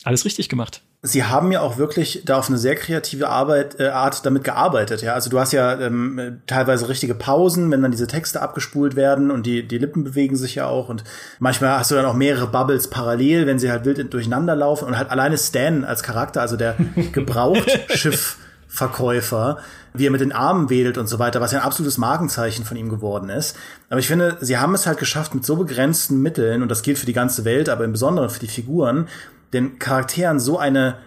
[0.04, 0.82] alles richtig gemacht.
[1.02, 5.00] Sie haben ja auch wirklich da auf eine sehr kreative Arbeit, äh, Art damit gearbeitet,
[5.00, 5.14] ja.
[5.14, 9.46] Also du hast ja ähm, teilweise richtige Pausen, wenn dann diese Texte abgespult werden und
[9.46, 11.04] die, die Lippen bewegen sich ja auch und
[11.38, 14.98] manchmal hast du dann auch mehrere Bubbles parallel, wenn sie halt wild durcheinander laufen und
[14.98, 16.76] halt alleine Stan als Charakter, also der
[17.12, 19.56] Gebrauchtschiffverkäufer,
[19.94, 22.76] wie er mit den Armen wedelt und so weiter, was ja ein absolutes Markenzeichen von
[22.76, 23.56] ihm geworden ist.
[23.88, 26.98] Aber ich finde, sie haben es halt geschafft mit so begrenzten Mitteln, und das gilt
[26.98, 29.08] für die ganze Welt, aber im Besonderen für die Figuren,
[29.52, 30.98] den Charakteren so eine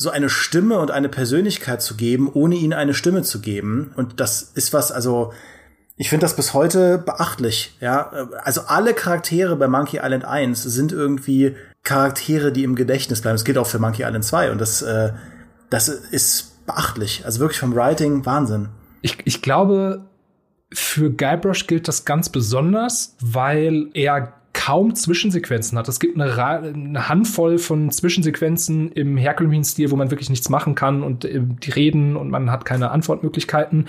[0.00, 3.92] so eine Stimme und eine Persönlichkeit zu geben, ohne ihnen eine Stimme zu geben.
[3.96, 5.34] Und das ist was, also
[5.98, 7.76] ich finde das bis heute beachtlich.
[7.82, 8.10] Ja,
[8.42, 13.34] also alle Charaktere bei Monkey Island 1 sind irgendwie Charaktere, die im Gedächtnis bleiben.
[13.34, 15.12] Das gilt auch für Monkey Island 2 und das, äh,
[15.68, 17.26] das ist beachtlich.
[17.26, 18.70] Also wirklich vom Writing Wahnsinn.
[19.02, 20.06] Ich, ich glaube,
[20.72, 24.39] für Guybrush gilt das ganz besonders, weil er
[24.70, 25.88] kaum Zwischensequenzen hat.
[25.88, 31.02] Es gibt eine, eine Handvoll von Zwischensequenzen im Hercules-Stil, wo man wirklich nichts machen kann
[31.02, 33.86] und äh, die reden und man hat keine Antwortmöglichkeiten.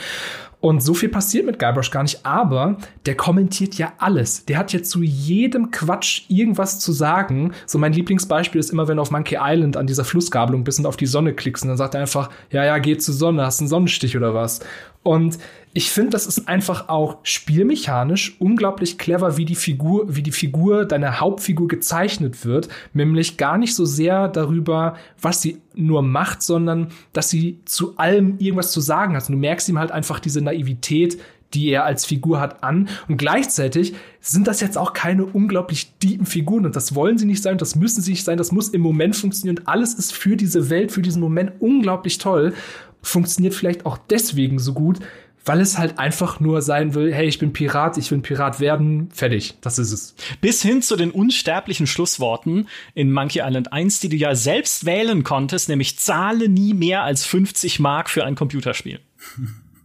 [0.60, 4.46] Und so viel passiert mit Guybrush gar nicht, aber der kommentiert ja alles.
[4.46, 7.54] Der hat ja zu jedem Quatsch irgendwas zu sagen.
[7.68, 10.88] So mein Lieblingsbeispiel ist immer, wenn du auf Monkey Island an dieser Flussgabelung bist und
[10.88, 13.60] auf die Sonne klickst und dann sagt er einfach, ja, ja, geh zur Sonne, hast
[13.60, 14.62] einen Sonnenstich oder was.
[15.04, 15.40] Und
[15.74, 20.86] ich finde, das ist einfach auch spielmechanisch unglaublich clever, wie die Figur, wie die Figur,
[20.86, 22.68] deine Hauptfigur gezeichnet wird.
[22.94, 28.38] Nämlich gar nicht so sehr darüber, was sie nur macht, sondern dass sie zu allem
[28.38, 29.28] irgendwas zu sagen hat.
[29.28, 31.18] Und du merkst ihm halt einfach diese Naivität,
[31.54, 32.90] die er als Figur hat, an.
[33.08, 36.66] Und gleichzeitig sind das jetzt auch keine unglaublich tiefen Figuren.
[36.66, 39.16] Und das wollen sie nicht sein, das müssen sie nicht sein, das muss im Moment
[39.16, 39.58] funktionieren.
[39.60, 42.54] Und alles ist für diese Welt, für diesen Moment unglaublich toll.
[43.02, 45.00] Funktioniert vielleicht auch deswegen so gut,
[45.46, 49.10] weil es halt einfach nur sein will, hey, ich bin Pirat, ich will Pirat werden,
[49.12, 50.16] fertig, das ist es.
[50.40, 55.24] Bis hin zu den unsterblichen Schlussworten in Monkey Island 1, die du ja selbst wählen
[55.24, 59.00] konntest, nämlich zahle nie mehr als 50 Mark für ein Computerspiel.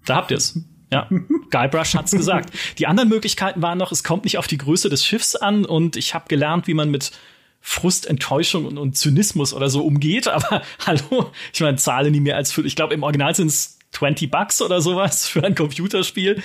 [0.05, 0.61] Da habt ihr es.
[0.93, 1.09] Ja,
[1.51, 2.51] Guybrush hat's gesagt.
[2.79, 5.97] Die anderen Möglichkeiten waren noch, es kommt nicht auf die Größe des Schiffs an und
[5.97, 7.11] ich habe gelernt, wie man mit
[7.69, 10.29] Frust, Enttäuschung und, und, Zynismus oder so umgeht.
[10.29, 13.79] Aber hallo, ich meine, zahle nie mehr als für, ich glaube, im Original sind es
[13.91, 16.43] 20 Bucks oder sowas für ein Computerspiel.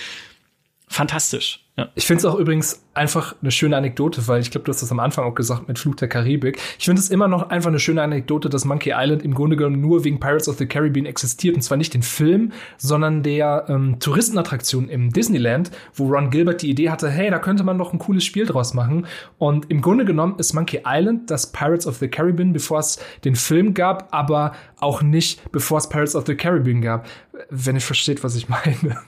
[0.87, 1.60] Fantastisch.
[1.77, 1.87] Ja.
[1.95, 4.91] Ich finde es auch übrigens einfach eine schöne Anekdote, weil ich glaube, du hast das
[4.91, 6.59] am Anfang auch gesagt mit Fluch der Karibik.
[6.77, 9.79] Ich finde es immer noch einfach eine schöne Anekdote, dass Monkey Island im Grunde genommen
[9.79, 11.55] nur wegen Pirates of the Caribbean existiert.
[11.55, 16.69] Und zwar nicht den Film, sondern der ähm, Touristenattraktion im Disneyland, wo Ron Gilbert die
[16.69, 19.07] Idee hatte, hey, da könnte man doch ein cooles Spiel draus machen.
[19.37, 23.35] Und im Grunde genommen ist Monkey Island das Pirates of the Caribbean, bevor es den
[23.35, 27.07] Film gab, aber auch nicht, bevor es Pirates of the Caribbean gab.
[27.49, 28.99] Wenn ihr versteht, was ich meine.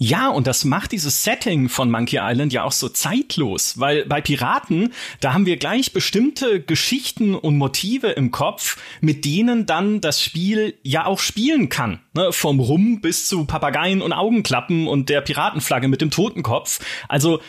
[0.00, 4.20] Ja, und das macht dieses Setting von Monkey Island ja auch so zeitlos, weil bei
[4.20, 10.22] Piraten, da haben wir gleich bestimmte Geschichten und Motive im Kopf, mit denen dann das
[10.22, 11.98] Spiel ja auch spielen kann.
[12.14, 12.30] Ne?
[12.30, 16.78] Vom Rum bis zu Papageien und Augenklappen und der Piratenflagge mit dem Totenkopf.
[17.08, 17.40] Also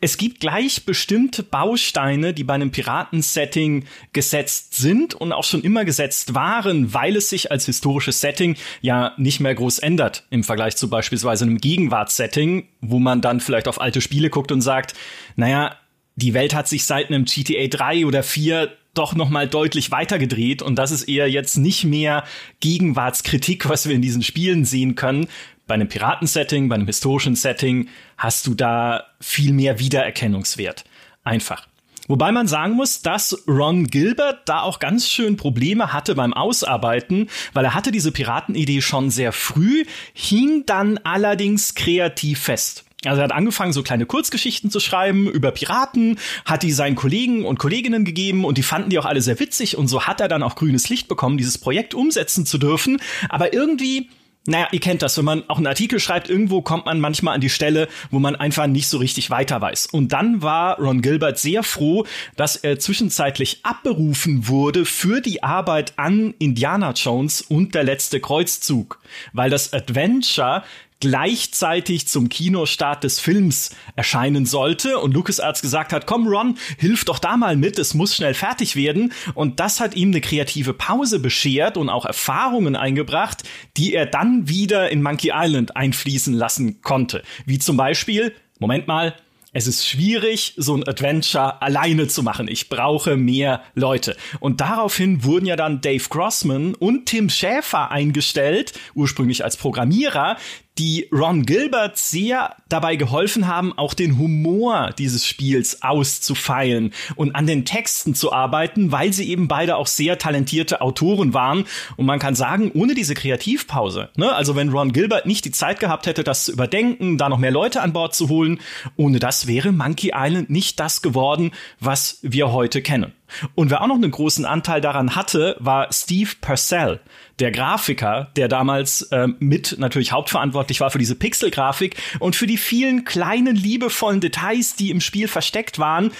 [0.00, 5.84] es gibt gleich bestimmte Bausteine, die bei einem Piratensetting gesetzt sind und auch schon immer
[5.84, 10.76] gesetzt waren, weil es sich als historisches Setting ja nicht mehr groß ändert im Vergleich
[10.76, 14.94] zu beispielsweise einem Gegenwartssetting, wo man dann vielleicht auf alte Spiele guckt und sagt,
[15.36, 15.76] naja,
[16.16, 20.62] die Welt hat sich seit einem GTA 3 oder 4 doch noch mal deutlich weitergedreht
[20.62, 22.24] und das ist eher jetzt nicht mehr
[22.60, 25.28] Gegenwartskritik, was wir in diesen Spielen sehen können,
[25.66, 30.84] bei einem Piratensetting, bei einem historischen Setting hast du da viel mehr Wiedererkennungswert.
[31.22, 31.66] Einfach.
[32.06, 37.30] Wobei man sagen muss, dass Ron Gilbert da auch ganz schön Probleme hatte beim Ausarbeiten,
[37.54, 42.84] weil er hatte diese Piratenidee schon sehr früh, hing dann allerdings kreativ fest.
[43.06, 47.44] Also er hat angefangen, so kleine Kurzgeschichten zu schreiben über Piraten, hat die seinen Kollegen
[47.44, 50.28] und Kolleginnen gegeben und die fanden die auch alle sehr witzig und so hat er
[50.28, 53.00] dann auch grünes Licht bekommen, dieses Projekt umsetzen zu dürfen.
[53.28, 54.08] Aber irgendwie
[54.46, 57.40] naja, ihr kennt das, wenn man auch einen Artikel schreibt, irgendwo kommt man manchmal an
[57.40, 59.86] die Stelle, wo man einfach nicht so richtig weiter weiß.
[59.86, 62.04] Und dann war Ron Gilbert sehr froh,
[62.36, 69.00] dass er zwischenzeitlich abberufen wurde für die Arbeit an Indiana Jones und der letzte Kreuzzug,
[69.32, 70.62] weil das Adventure
[71.04, 77.18] gleichzeitig zum Kinostart des Films erscheinen sollte und LucasArts gesagt hat, komm Ron, hilf doch
[77.18, 81.18] da mal mit, es muss schnell fertig werden und das hat ihm eine kreative Pause
[81.18, 83.42] beschert und auch Erfahrungen eingebracht,
[83.76, 89.14] die er dann wieder in Monkey Island einfließen lassen konnte, wie zum Beispiel, Moment mal,
[89.56, 92.48] es ist schwierig, so ein Adventure alleine zu machen.
[92.48, 94.16] Ich brauche mehr Leute.
[94.40, 100.36] Und daraufhin wurden ja dann Dave Grossman und Tim Schäfer eingestellt, ursprünglich als Programmierer,
[100.78, 107.46] die Ron Gilbert sehr dabei geholfen haben, auch den Humor dieses Spiels auszufeilen und an
[107.46, 111.64] den Texten zu arbeiten, weil sie eben beide auch sehr talentierte Autoren waren.
[111.96, 115.78] Und man kann sagen, ohne diese Kreativpause, ne, also wenn Ron Gilbert nicht die Zeit
[115.78, 118.58] gehabt hätte, das zu überdenken, da noch mehr Leute an Bord zu holen,
[118.96, 123.12] ohne das wäre Monkey Island nicht das geworden, was wir heute kennen.
[123.54, 127.00] Und wer auch noch einen großen Anteil daran hatte, war Steve Purcell,
[127.40, 132.58] der Grafiker, der damals äh, mit natürlich hauptverantwortlich war für diese Pixelgrafik und für die
[132.58, 136.12] vielen kleinen liebevollen Details, die im Spiel versteckt waren,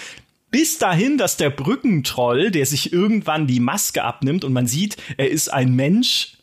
[0.50, 5.31] bis dahin, dass der Brückentroll, der sich irgendwann die Maske abnimmt und man sieht, er
[5.31, 6.35] ist ein Mensch,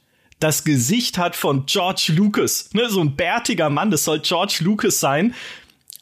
[0.42, 5.00] das Gesicht hat von George Lucas, ne, so ein bärtiger Mann, das soll George Lucas
[5.00, 5.36] sein,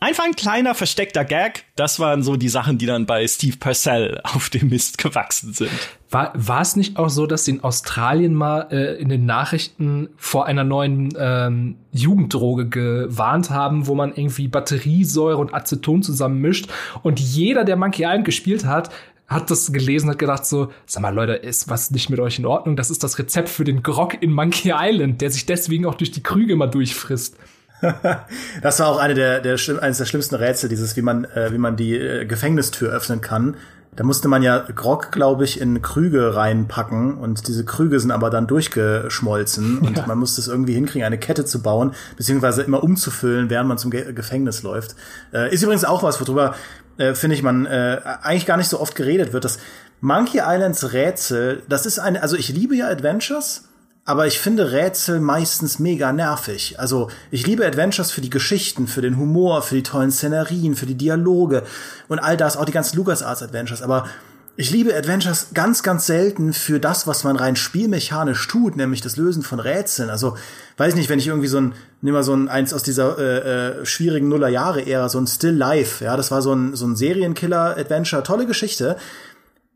[0.01, 1.65] Einfach ein kleiner versteckter Gag.
[1.75, 5.71] Das waren so die Sachen, die dann bei Steve Purcell auf dem Mist gewachsen sind.
[6.09, 10.07] War, war es nicht auch so, dass sie in Australien mal äh, in den Nachrichten
[10.15, 16.69] vor einer neuen ähm, Jugenddroge gewarnt haben, wo man irgendwie Batteriesäure und Aceton zusammenmischt
[17.03, 18.91] und jeder, der Monkey Island gespielt hat,
[19.27, 22.45] hat das gelesen, hat gedacht so, sag mal Leute, ist was nicht mit euch in
[22.45, 22.77] Ordnung?
[22.77, 26.11] Das ist das Rezept für den Grog in Monkey Island, der sich deswegen auch durch
[26.11, 27.35] die Krüge mal durchfrisst.
[28.61, 31.57] das war auch eine der, der eines der schlimmsten Rätsel, dieses, wie man, äh, wie
[31.57, 33.55] man die äh, Gefängnistür öffnen kann.
[33.95, 38.29] Da musste man ja Grog, glaube ich, in Krüge reinpacken und diese Krüge sind aber
[38.29, 40.05] dann durchgeschmolzen und ja.
[40.05, 43.91] man musste es irgendwie hinkriegen, eine Kette zu bauen, beziehungsweise immer umzufüllen, während man zum
[43.91, 44.95] Ge Gefängnis läuft.
[45.33, 46.55] Äh, ist übrigens auch was, worüber,
[46.97, 49.43] äh, finde ich, man äh, eigentlich gar nicht so oft geredet wird.
[49.43, 49.59] Das
[50.01, 53.68] Monkey Islands Rätsel, das ist eine, also ich liebe ja Adventures,
[54.09, 56.79] aber ich finde Rätsel meistens mega nervig.
[56.79, 60.87] Also ich liebe Adventures für die Geschichten, für den Humor, für die tollen Szenerien, für
[60.87, 61.61] die Dialoge
[62.07, 63.83] und all das, auch die ganzen LucasArts Adventures.
[63.83, 64.07] Aber
[64.55, 69.15] ich liebe Adventures ganz, ganz selten für das, was man rein spielmechanisch tut, nämlich das
[69.15, 70.09] Lösen von Rätseln.
[70.09, 70.37] Also,
[70.77, 73.81] weiß nicht, wenn ich irgendwie so ein, nimm mal so ein eins aus dieser äh,
[73.81, 78.23] äh, schwierigen Nullerjahre-Ära, so ein Still Life, ja, das war so ein, so ein Serienkiller-Adventure,
[78.23, 78.97] tolle Geschichte.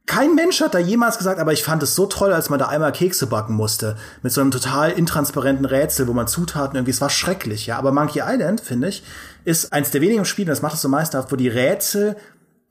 [0.06, 2.68] Kein Mensch hat da jemals gesagt, aber ich fand es so toll, als man da
[2.68, 3.96] einmal Kekse backen musste.
[4.22, 7.78] Mit so einem total intransparenten Rätsel, wo man Zutaten irgendwie, es war schrecklich, ja.
[7.78, 9.04] Aber Monkey Island, finde ich,
[9.46, 12.18] ist eins der wenigen Spiele, das macht es so meisterhaft, wo die Rätsel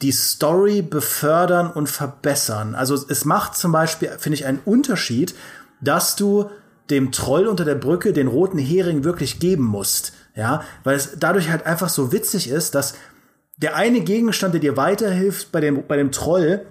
[0.02, 2.74] die Story befördern und verbessern.
[2.74, 5.34] Also es macht zum Beispiel, finde ich, einen Unterschied,
[5.80, 6.50] dass du
[6.90, 10.12] dem Troll unter der Brücke den roten Hering wirklich geben musst.
[10.34, 12.94] Ja, weil es dadurch halt einfach so witzig ist, dass
[13.58, 16.66] der eine Gegenstand, der dir weiterhilft bei dem, bei dem Troll,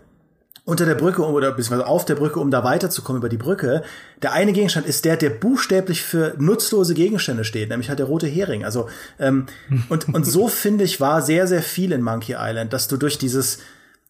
[0.63, 3.84] unter der Brücke oder beziehungsweise auf der Brücke, um da weiterzukommen über die Brücke.
[4.21, 8.28] Der eine Gegenstand ist der, der buchstäblich für nutzlose Gegenstände steht, nämlich halt der rote
[8.28, 8.63] Hering.
[8.63, 8.88] Also
[9.19, 9.47] ähm,
[9.89, 13.17] und und so finde ich war sehr sehr viel in Monkey Island, dass du durch
[13.17, 13.60] dieses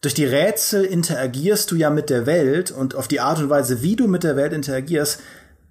[0.02, 3.82] durch die Rätsel interagierst du ja mit der Welt und auf die Art und Weise,
[3.82, 5.20] wie du mit der Welt interagierst,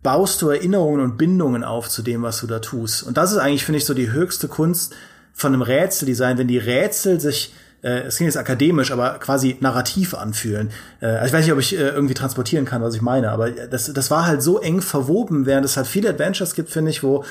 [0.04, 3.04] baust du Erinnerungen und Bindungen auf zu dem, was du da tust.
[3.04, 4.96] Und das ist eigentlich finde ich so die höchste Kunst
[5.34, 10.14] von einem Rätseldesign, wenn die Rätsel sich äh, es klingt jetzt akademisch, aber quasi narrativ
[10.14, 10.70] anfühlen.
[11.00, 13.52] Äh, also ich weiß nicht, ob ich äh, irgendwie transportieren kann, was ich meine, aber
[13.52, 17.04] das, das war halt so eng verwoben, während es halt viele Adventures gibt, finde ich,
[17.04, 17.24] wo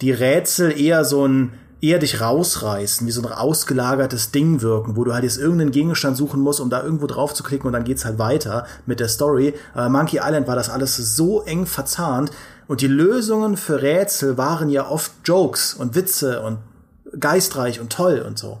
[0.00, 5.04] die Rätsel eher so ein eher dich rausreißen, wie so ein ausgelagertes Ding wirken, wo
[5.04, 7.84] du halt jetzt irgendeinen Gegenstand suchen musst, um da irgendwo drauf zu klicken und dann
[7.84, 9.54] geht's halt weiter mit der Story.
[9.74, 12.32] Aber Monkey Island war das alles so eng verzahnt
[12.66, 16.58] und die Lösungen für Rätsel waren ja oft Jokes und Witze und
[17.18, 18.58] geistreich und toll und so.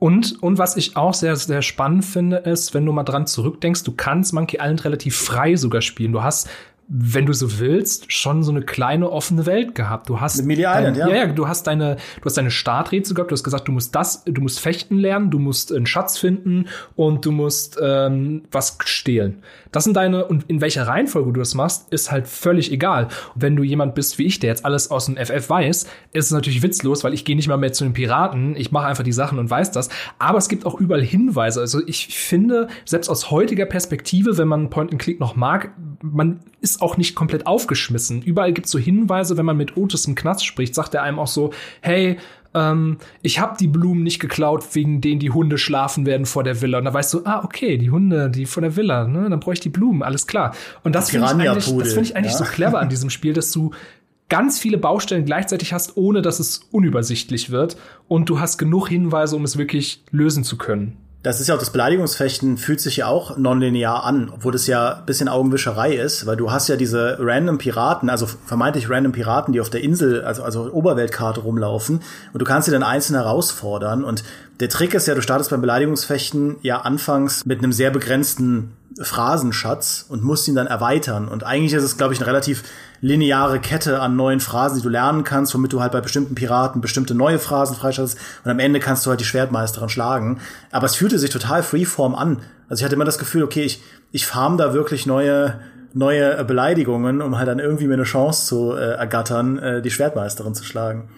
[0.00, 3.84] Und, und was ich auch sehr, sehr spannend finde, ist, wenn du mal dran zurückdenkst,
[3.84, 6.12] du kannst Monkey Island relativ frei sogar spielen.
[6.12, 6.48] Du hast
[6.92, 10.08] wenn du so willst, schon so eine kleine offene Welt gehabt.
[10.08, 11.08] Du hast Mit Island, ja.
[11.08, 11.14] ja.
[11.14, 13.30] Ja, du hast deine, du hast deine Starträtsel gehabt.
[13.30, 16.66] Du hast gesagt, du musst das, du musst fechten lernen, du musst einen Schatz finden
[16.96, 19.44] und du musst ähm, was stehlen.
[19.70, 23.04] Das sind deine und in welcher Reihenfolge du das machst, ist halt völlig egal.
[23.36, 26.24] Und wenn du jemand bist wie ich, der jetzt alles aus dem FF weiß, ist
[26.24, 28.56] es natürlich witzlos, weil ich gehe nicht mal mehr zu den Piraten.
[28.56, 29.90] Ich mache einfach die Sachen und weiß das.
[30.18, 31.60] Aber es gibt auch überall Hinweise.
[31.60, 35.70] Also ich finde, selbst aus heutiger Perspektive, wenn man Point and Click noch mag,
[36.02, 38.22] man ist auch nicht komplett aufgeschmissen.
[38.22, 41.18] Überall gibt es so Hinweise, wenn man mit Otis im Knast spricht, sagt er einem
[41.18, 42.18] auch so, hey,
[42.54, 46.60] ähm, ich habe die Blumen nicht geklaut, wegen denen die Hunde schlafen werden vor der
[46.60, 46.78] Villa.
[46.78, 49.54] Und da weißt du, ah, okay, die Hunde, die vor der Villa, ne, dann brauche
[49.54, 50.54] ich die Blumen, alles klar.
[50.82, 52.38] Und das finde ich eigentlich, das find ich eigentlich ja.
[52.38, 53.70] so clever an diesem Spiel, dass du
[54.28, 57.76] ganz viele Baustellen gleichzeitig hast, ohne dass es unübersichtlich wird.
[58.08, 61.58] Und du hast genug Hinweise, um es wirklich lösen zu können das ist ja auch
[61.58, 66.24] das Beleidigungsfechten fühlt sich ja auch nonlinear an, obwohl das ja ein bisschen Augenwischerei ist,
[66.24, 70.22] weil du hast ja diese random Piraten, also vermeintlich random Piraten, die auf der Insel,
[70.22, 72.00] also, also Oberweltkarte rumlaufen
[72.32, 74.24] und du kannst sie dann einzeln herausfordern und
[74.60, 80.06] der Trick ist ja, du startest beim Beleidigungsfechten ja anfangs mit einem sehr begrenzten Phrasenschatz
[80.08, 82.64] und musst ihn dann erweitern und eigentlich ist es, glaube ich, eine relativ
[83.00, 86.80] lineare Kette an neuen Phrasen, die du lernen kannst, womit du halt bei bestimmten Piraten
[86.80, 90.40] bestimmte neue Phrasen freischaltest und am Ende kannst du halt die Schwertmeisterin schlagen.
[90.70, 92.42] Aber es fühlte sich total freeform an.
[92.68, 93.82] Also ich hatte immer das Gefühl, okay, ich,
[94.12, 95.60] ich farm da wirklich neue,
[95.94, 100.54] neue Beleidigungen, um halt dann irgendwie mir eine Chance zu äh, ergattern, äh, die Schwertmeisterin
[100.54, 101.08] zu schlagen.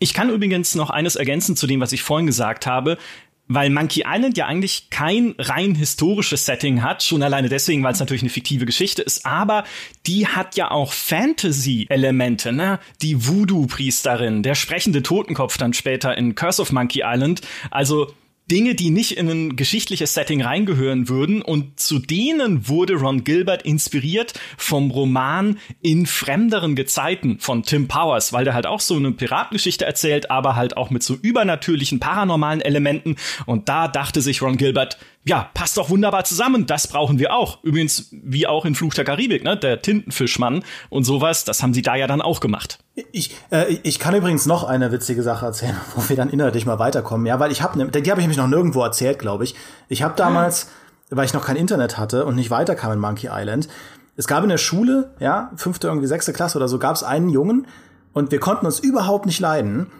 [0.00, 2.98] Ich kann übrigens noch eines ergänzen zu dem, was ich vorhin gesagt habe
[3.46, 8.00] weil Monkey Island ja eigentlich kein rein historisches Setting hat, schon alleine deswegen, weil es
[8.00, 9.64] natürlich eine fiktive Geschichte ist, aber
[10.06, 12.78] die hat ja auch Fantasy-Elemente, ne?
[13.02, 17.42] Die Voodoo-Priesterin, der sprechende Totenkopf dann später in Curse of Monkey Island.
[17.70, 18.12] Also
[18.50, 21.40] Dinge, die nicht in ein geschichtliches Setting reingehören würden.
[21.40, 28.32] Und zu denen wurde Ron Gilbert inspiriert vom Roman In fremderen Gezeiten von Tim Powers,
[28.32, 32.60] weil der halt auch so eine Piratengeschichte erzählt, aber halt auch mit so übernatürlichen, paranormalen
[32.60, 33.16] Elementen.
[33.46, 36.66] Und da dachte sich Ron Gilbert, ja, passt doch wunderbar zusammen.
[36.66, 37.64] Das brauchen wir auch.
[37.64, 39.56] Übrigens, wie auch in Fluch der Karibik, ne?
[39.56, 42.83] Der Tintenfischmann und sowas, das haben sie da ja dann auch gemacht.
[43.10, 46.78] Ich, äh, ich kann übrigens noch eine witzige Sache erzählen, wo wir dann inhaltlich mal
[46.78, 47.26] weiterkommen.
[47.26, 49.54] Ja, weil ich habe, ne, die habe ich nämlich noch nirgendwo erzählt, glaube ich.
[49.88, 50.68] Ich habe damals,
[51.10, 53.68] weil ich noch kein Internet hatte und nicht weiterkam in Monkey Island,
[54.16, 57.30] es gab in der Schule, ja, fünfte irgendwie sechste Klasse oder so, gab es einen
[57.30, 57.66] Jungen
[58.12, 59.90] und wir konnten uns überhaupt nicht leiden.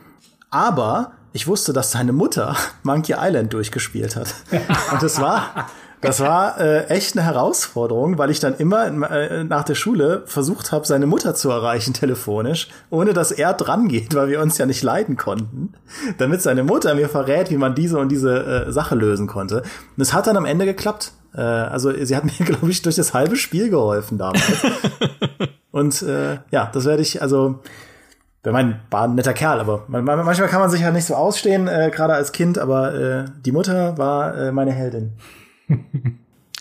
[0.50, 4.34] Aber ich wusste, dass seine Mutter Monkey Island durchgespielt hat.
[4.92, 5.68] Und das war,
[6.04, 10.72] das war äh, echt eine Herausforderung, weil ich dann immer äh, nach der Schule versucht
[10.72, 14.66] habe, seine Mutter zu erreichen telefonisch, ohne dass er dran geht, weil wir uns ja
[14.66, 15.74] nicht leiden konnten,
[16.18, 19.62] damit seine Mutter mir verrät, wie man diese und diese äh, Sache lösen konnte.
[19.96, 21.12] Und es hat dann am Ende geklappt.
[21.34, 24.64] Äh, also sie hat mir, glaube ich, durch das halbe Spiel geholfen damals.
[25.70, 27.60] und äh, ja, das werde ich, also
[28.46, 31.66] ich meine, war ein netter Kerl, aber manchmal kann man sich ja nicht so ausstehen,
[31.66, 35.14] äh, gerade als Kind, aber äh, die Mutter war äh, meine Heldin.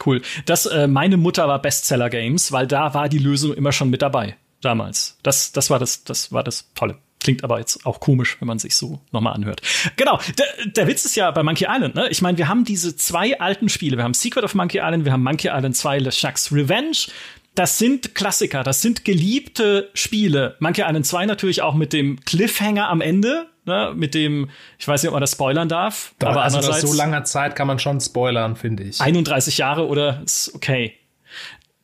[0.06, 0.22] Cool.
[0.46, 4.02] Das, äh, meine Mutter war Bestseller Games, weil da war die Lösung immer schon mit
[4.02, 4.36] dabei.
[4.60, 5.18] Damals.
[5.24, 6.98] Das, das war das, das war das Tolle.
[7.20, 9.62] Klingt aber jetzt auch komisch, wenn man sich so nochmal anhört.
[9.96, 12.10] Genau, der, der Witz ist ja bei Monkey Island, ne?
[12.10, 13.96] Ich meine, wir haben diese zwei alten Spiele.
[13.96, 17.08] Wir haben Secret of Monkey Island, wir haben Monkey Island 2 LeChuck's Revenge
[17.56, 20.56] das sind Klassiker, das sind geliebte Spiele.
[20.60, 25.04] Monkey Island 2 natürlich auch mit dem Cliffhanger am Ende, ne, mit dem, ich weiß
[25.04, 26.14] nicht, ob man das spoilern darf.
[26.20, 29.02] Da, aber also nach so langer Zeit kann man schon spoilern, finde ich.
[29.02, 30.94] 31 Jahre oder ist okay.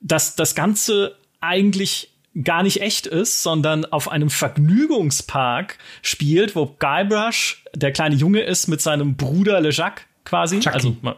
[0.02, 2.12] Dass das Ganze eigentlich
[2.44, 8.68] gar nicht echt ist, sondern auf einem Vergnügungspark spielt, wo Guybrush der kleine Junge ist
[8.68, 10.60] mit seinem Bruder LeJacques quasi.
[10.60, 10.76] Chucky.
[10.76, 10.96] Also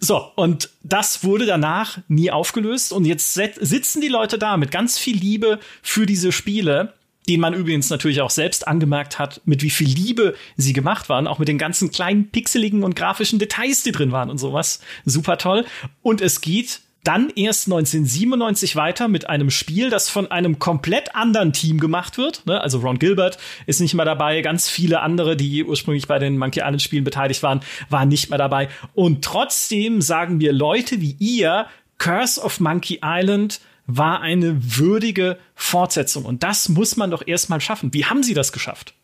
[0.00, 2.92] So, und das wurde danach nie aufgelöst.
[2.92, 6.94] Und jetzt sitzen die Leute da mit ganz viel Liebe für diese Spiele,
[7.28, 11.26] den man übrigens natürlich auch selbst angemerkt hat, mit wie viel Liebe sie gemacht waren,
[11.26, 14.80] auch mit den ganzen kleinen pixeligen und grafischen Details, die drin waren und sowas.
[15.04, 15.64] Super toll.
[16.02, 21.52] Und es geht dann erst 1997 weiter mit einem Spiel, das von einem komplett anderen
[21.52, 22.44] Team gemacht wird.
[22.46, 22.60] Ne?
[22.60, 26.60] Also Ron Gilbert ist nicht mehr dabei, ganz viele andere, die ursprünglich bei den Monkey
[26.60, 28.68] Island Spielen beteiligt waren, waren nicht mehr dabei.
[28.94, 31.66] Und trotzdem sagen wir Leute wie ihr,
[31.98, 36.24] Curse of Monkey Island war eine würdige Fortsetzung.
[36.24, 37.92] Und das muss man doch erstmal schaffen.
[37.94, 38.94] Wie haben sie das geschafft?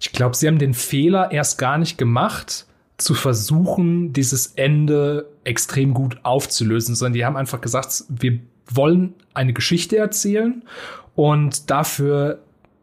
[0.00, 2.64] Ich glaube, sie haben den Fehler erst gar nicht gemacht,
[2.96, 9.52] zu versuchen, dieses Ende extrem gut aufzulösen, sondern die haben einfach gesagt, wir wollen eine
[9.52, 10.62] Geschichte erzählen
[11.14, 12.40] und dafür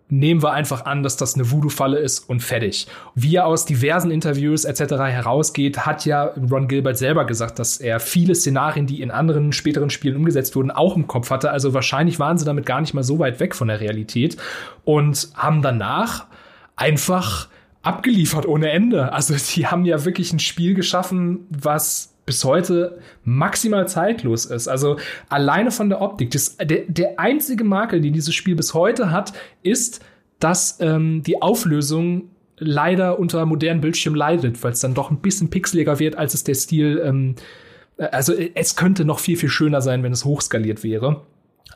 [0.09, 2.87] nehmen wir einfach an, dass das eine Voodoo-Falle ist und fertig.
[3.15, 4.95] Wie er aus diversen Interviews etc.
[4.95, 9.89] herausgeht, hat ja Ron Gilbert selber gesagt, dass er viele Szenarien, die in anderen späteren
[9.89, 11.51] Spielen umgesetzt wurden, auch im Kopf hatte.
[11.51, 14.37] Also wahrscheinlich waren sie damit gar nicht mal so weit weg von der Realität
[14.83, 16.27] und haben danach
[16.75, 17.47] einfach
[17.81, 19.11] abgeliefert ohne Ende.
[19.13, 24.67] Also die haben ja wirklich ein Spiel geschaffen, was bis heute maximal zeitlos ist.
[24.67, 24.97] Also
[25.29, 26.31] alleine von der Optik.
[26.31, 30.03] Das, der, der einzige Makel, den dieses Spiel bis heute hat, ist,
[30.39, 35.49] dass ähm, die Auflösung leider unter modernen Bildschirmen leidet, weil es dann doch ein bisschen
[35.49, 37.01] pixeliger wird, als es der Stil.
[37.03, 37.35] Ähm,
[37.97, 41.21] also es könnte noch viel, viel schöner sein, wenn es hochskaliert wäre.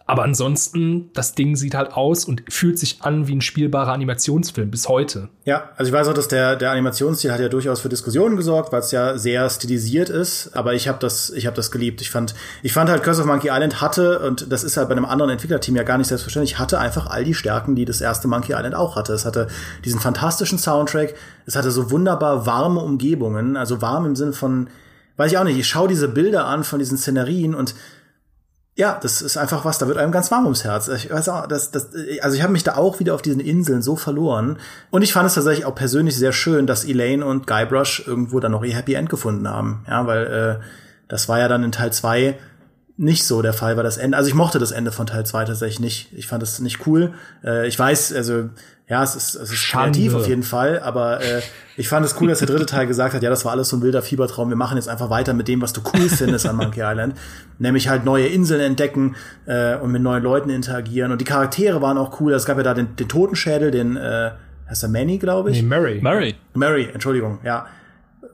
[0.09, 4.71] Aber ansonsten, das Ding sieht halt aus und fühlt sich an wie ein spielbarer Animationsfilm
[4.71, 5.29] bis heute.
[5.45, 8.71] Ja, also ich weiß auch, dass der, der Animationsstil hat ja durchaus für Diskussionen gesorgt,
[8.71, 10.49] weil es ja sehr stilisiert ist.
[10.55, 12.01] Aber ich habe das, ich habe das geliebt.
[12.01, 14.95] Ich fand, ich fand halt Curse of Monkey Island hatte und das ist halt bei
[14.95, 18.27] einem anderen Entwicklerteam ja gar nicht selbstverständlich, hatte einfach all die Stärken, die das erste
[18.27, 19.13] Monkey Island auch hatte.
[19.13, 19.45] Es hatte
[19.85, 21.13] diesen fantastischen Soundtrack,
[21.45, 24.71] es hatte so wunderbar warme Umgebungen, also warm im Sinne von,
[25.17, 25.59] weiß ich auch nicht.
[25.59, 27.75] Ich schaue diese Bilder an von diesen Szenerien und
[28.79, 30.87] ja, das ist einfach was, da wird einem ganz warm ums Herz.
[30.87, 31.89] Ich weiß auch, das, das,
[32.21, 34.57] also ich habe mich da auch wieder auf diesen Inseln so verloren.
[34.89, 38.53] Und ich fand es tatsächlich auch persönlich sehr schön, dass Elaine und Guybrush irgendwo dann
[38.53, 39.83] noch ihr Happy End gefunden haben.
[39.85, 40.27] Ja, weil
[40.61, 40.63] äh,
[41.09, 42.39] das war ja dann in Teil zwei
[42.99, 44.17] nicht so der Fall war das Ende.
[44.17, 46.09] Also ich mochte das Ende von Teil 2 tatsächlich nicht.
[46.13, 47.13] Ich fand es nicht cool.
[47.45, 48.49] Äh, ich weiß, also
[48.89, 51.41] ja, es ist, es ist kreativ auf jeden Fall, aber äh,
[51.77, 53.77] ich fand es cool, dass der dritte Teil gesagt hat, ja, das war alles so
[53.77, 54.49] ein wilder Fiebertraum.
[54.49, 57.15] Wir machen jetzt einfach weiter mit dem, was du cool findest an Monkey Island,
[57.57, 61.13] nämlich halt neue Inseln entdecken äh, und mit neuen Leuten interagieren.
[61.13, 62.33] Und die Charaktere waren auch cool.
[62.33, 64.31] Es gab ja da den, den Totenschädel, den äh,
[64.69, 65.61] heißt er Manny, glaube ich.
[65.61, 65.99] Nee, Mary.
[66.01, 66.35] Mary.
[66.53, 67.65] Mary, Entschuldigung, ja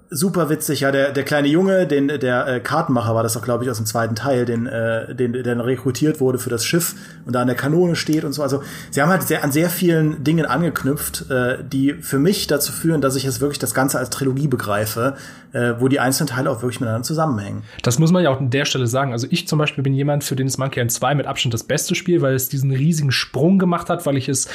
[0.09, 3.63] super witzig, ja, der, der kleine Junge, den, der äh, Kartenmacher war das auch, glaube
[3.63, 6.95] ich, aus dem zweiten Teil, den, äh, den, der dann rekrutiert wurde für das Schiff
[7.25, 8.43] und da an der Kanone steht und so.
[8.43, 12.71] Also sie haben halt sehr, an sehr vielen Dingen angeknüpft, äh, die für mich dazu
[12.71, 15.15] führen, dass ich jetzt wirklich das Ganze als Trilogie begreife,
[15.53, 17.63] äh, wo die einzelnen Teile auch wirklich miteinander zusammenhängen.
[17.81, 19.11] Das muss man ja auch an der Stelle sagen.
[19.11, 21.63] Also ich zum Beispiel bin jemand, für den ist Monkey Island 2 mit Abstand das
[21.63, 24.47] beste Spiel, weil es diesen riesigen Sprung gemacht hat, weil ich es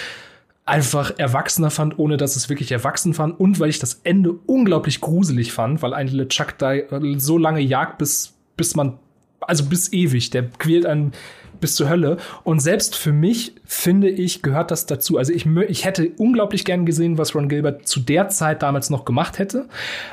[0.71, 5.01] einfach erwachsener fand, ohne dass es wirklich erwachsen fand und weil ich das Ende unglaublich
[5.01, 6.75] gruselig fand, weil ein LeChuck da
[7.16, 8.99] so lange jagt, bis, bis man,
[9.41, 11.12] also bis ewig, der quält einen
[11.61, 12.16] bis zur Hölle.
[12.45, 15.18] Und selbst für mich, finde ich, gehört das dazu.
[15.18, 19.05] Also ich, ich hätte unglaublich gern gesehen, was Ron Gilbert zu der Zeit damals noch
[19.05, 19.68] gemacht hätte.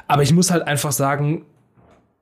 [0.07, 1.45] Aber ich muss halt einfach sagen,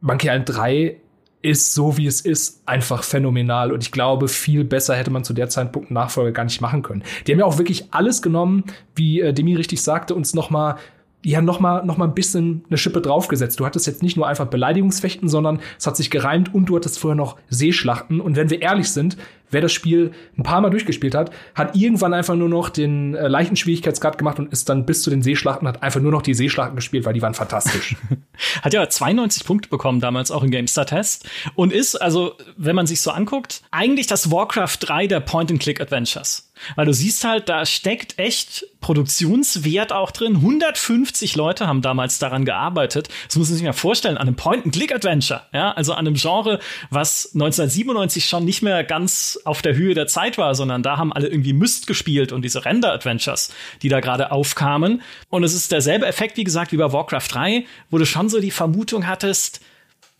[0.01, 0.97] Monkey Island 3
[1.45, 5.33] ist so wie es ist einfach phänomenal und ich glaube viel besser hätte man zu
[5.33, 7.03] der Zeitpunkt Nachfolger gar nicht machen können.
[7.25, 8.63] Die haben ja auch wirklich alles genommen,
[8.95, 10.77] wie äh, Demi richtig sagte, uns noch mal
[11.23, 13.59] die haben noch mal, noch mal ein bisschen eine Schippe draufgesetzt.
[13.59, 16.99] Du hattest jetzt nicht nur einfach Beleidigungsfechten, sondern es hat sich gereimt und du hattest
[16.99, 18.21] vorher noch Seeschlachten.
[18.21, 19.17] Und wenn wir ehrlich sind,
[19.55, 23.29] wer das Spiel ein paar Mal durchgespielt hat, hat irgendwann einfach nur noch den äh,
[23.29, 26.33] leichten Schwierigkeitsgrad gemacht und ist dann bis zu den Seeschlachten, hat einfach nur noch die
[26.33, 27.95] Seeschlachten gespielt, weil die waren fantastisch.
[28.61, 32.99] hat ja 92 Punkte bekommen damals auch im GameStar-Test und ist, also, wenn man sich
[32.99, 36.51] so anguckt, eigentlich das Warcraft 3 der Point-and-Click-Adventures.
[36.75, 40.37] Weil du siehst halt, da steckt echt Produktionswert auch drin.
[40.37, 43.09] 150 Leute haben damals daran gearbeitet.
[43.27, 45.43] Das muss man sich mal vorstellen, an einem Point-and-Click-Adventure.
[45.53, 50.07] Ja, also an einem Genre, was 1997 schon nicht mehr ganz auf der Höhe der
[50.07, 54.31] Zeit war, sondern da haben alle irgendwie Myst gespielt und diese Render-Adventures, die da gerade
[54.31, 55.01] aufkamen.
[55.29, 58.39] Und es ist derselbe Effekt, wie gesagt, wie bei Warcraft 3, wo du schon so
[58.39, 59.61] die Vermutung hattest,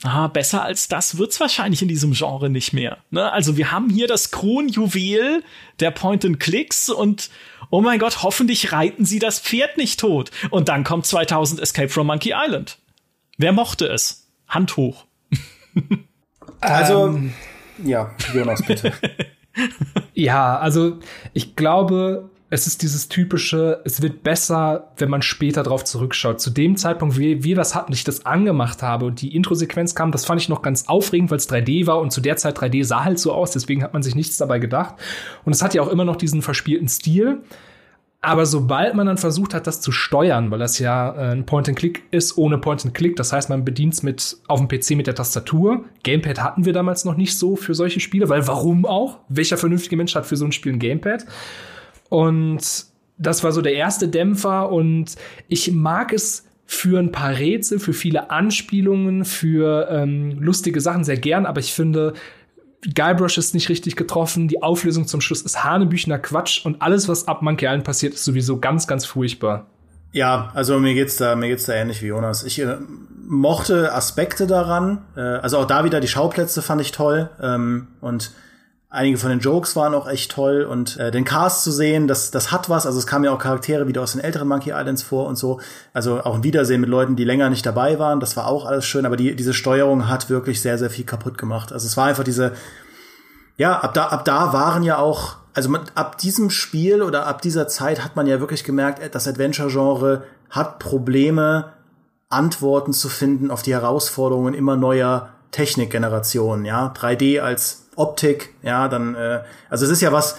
[0.03, 2.97] ah, besser als das wird's wahrscheinlich in diesem Genre nicht mehr.
[3.09, 3.31] Ne?
[3.31, 5.43] Also wir haben hier das Kronjuwel
[5.79, 7.29] der Point-and-Clicks und
[7.69, 10.31] oh mein Gott, hoffentlich reiten sie das Pferd nicht tot.
[10.51, 12.77] Und dann kommt 2000 Escape from Monkey Island.
[13.37, 14.27] Wer mochte es?
[14.47, 15.05] Hand hoch.
[16.61, 17.33] also, ähm,
[17.83, 18.93] ja, Jonas, bitte.
[20.13, 20.99] ja, also
[21.33, 26.39] ich glaube, es ist dieses typische, es wird besser, wenn man später drauf zurückschaut.
[26.39, 30.11] Zu dem Zeitpunkt, wie wir das hatten, ich das angemacht habe und die Intro-Sequenz kam,
[30.11, 32.83] das fand ich noch ganz aufregend, weil es 3D war und zu der Zeit 3D
[32.83, 34.95] sah halt so aus, deswegen hat man sich nichts dabei gedacht.
[35.43, 37.41] Und es hat ja auch immer noch diesen verspielten Stil.
[38.25, 42.01] Aber sobald man dann versucht hat, das zu steuern, weil das ja äh, ein Point-and-Click
[42.09, 45.85] ist ohne Point-and-Click, das heißt, man bedient es mit auf dem PC mit der Tastatur.
[46.01, 49.19] Gamepad hatten wir damals noch nicht so für solche Spiele, weil warum auch?
[49.29, 51.27] Welcher vernünftige Mensch hat für so ein Spiel ein Gamepad?
[52.09, 52.85] Und
[53.19, 55.15] das war so der erste Dämpfer und
[55.47, 61.17] ich mag es für ein paar Rätsel, für viele Anspielungen, für ähm, lustige Sachen sehr
[61.17, 62.15] gern, aber ich finde,
[62.93, 67.27] Guybrush ist nicht richtig getroffen, die Auflösung zum Schluss ist hanebüchener Quatsch und alles, was
[67.27, 69.67] ab Monkey Island passiert, ist sowieso ganz, ganz furchtbar.
[70.11, 72.43] Ja, also mir geht's da, mir geht's da ähnlich wie Jonas.
[72.43, 72.77] Ich äh,
[73.27, 78.31] mochte Aspekte daran, äh, also auch da wieder die Schauplätze fand ich toll ähm, und
[78.95, 82.31] Einige von den Jokes waren auch echt toll und äh, den Cast zu sehen, das,
[82.31, 82.85] das hat was.
[82.85, 85.59] Also es kamen ja auch Charaktere wieder aus den älteren Monkey Islands vor und so.
[85.93, 88.21] Also auch ein Wiedersehen mit Leuten, die länger nicht dabei waren.
[88.21, 89.05] Das war auch alles schön.
[89.05, 91.73] Aber die, diese Steuerung hat wirklich sehr, sehr viel kaputt gemacht.
[91.73, 92.53] Also es war einfach diese,
[93.57, 97.41] ja, ab da, ab da waren ja auch, also man, ab diesem Spiel oder ab
[97.41, 101.73] dieser Zeit hat man ja wirklich gemerkt, äh, das Adventure-Genre hat Probleme,
[102.29, 106.65] Antworten zu finden auf die Herausforderungen immer neuer Technikgenerationen.
[106.65, 109.39] Ja, 3D als Optik, ja, dann, äh,
[109.69, 110.35] also es ist ja was,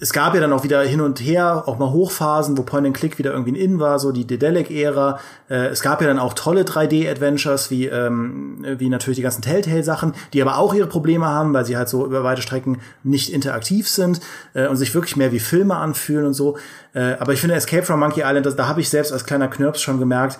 [0.00, 2.96] es gab ja dann auch wieder hin und her, auch mal Hochphasen, wo Point and
[2.96, 5.18] Click wieder irgendwie ein In war, so die Dedelic-Ära.
[5.48, 10.12] Äh, es gab ja dann auch tolle 3D-Adventures, wie, ähm, wie natürlich die ganzen Telltale-Sachen,
[10.34, 13.88] die aber auch ihre Probleme haben, weil sie halt so über weite Strecken nicht interaktiv
[13.88, 14.20] sind
[14.52, 16.58] äh, und sich wirklich mehr wie Filme anfühlen und so.
[16.92, 19.48] Äh, aber ich finde Escape from Monkey Island, das, da habe ich selbst als kleiner
[19.48, 20.38] Knirps schon gemerkt,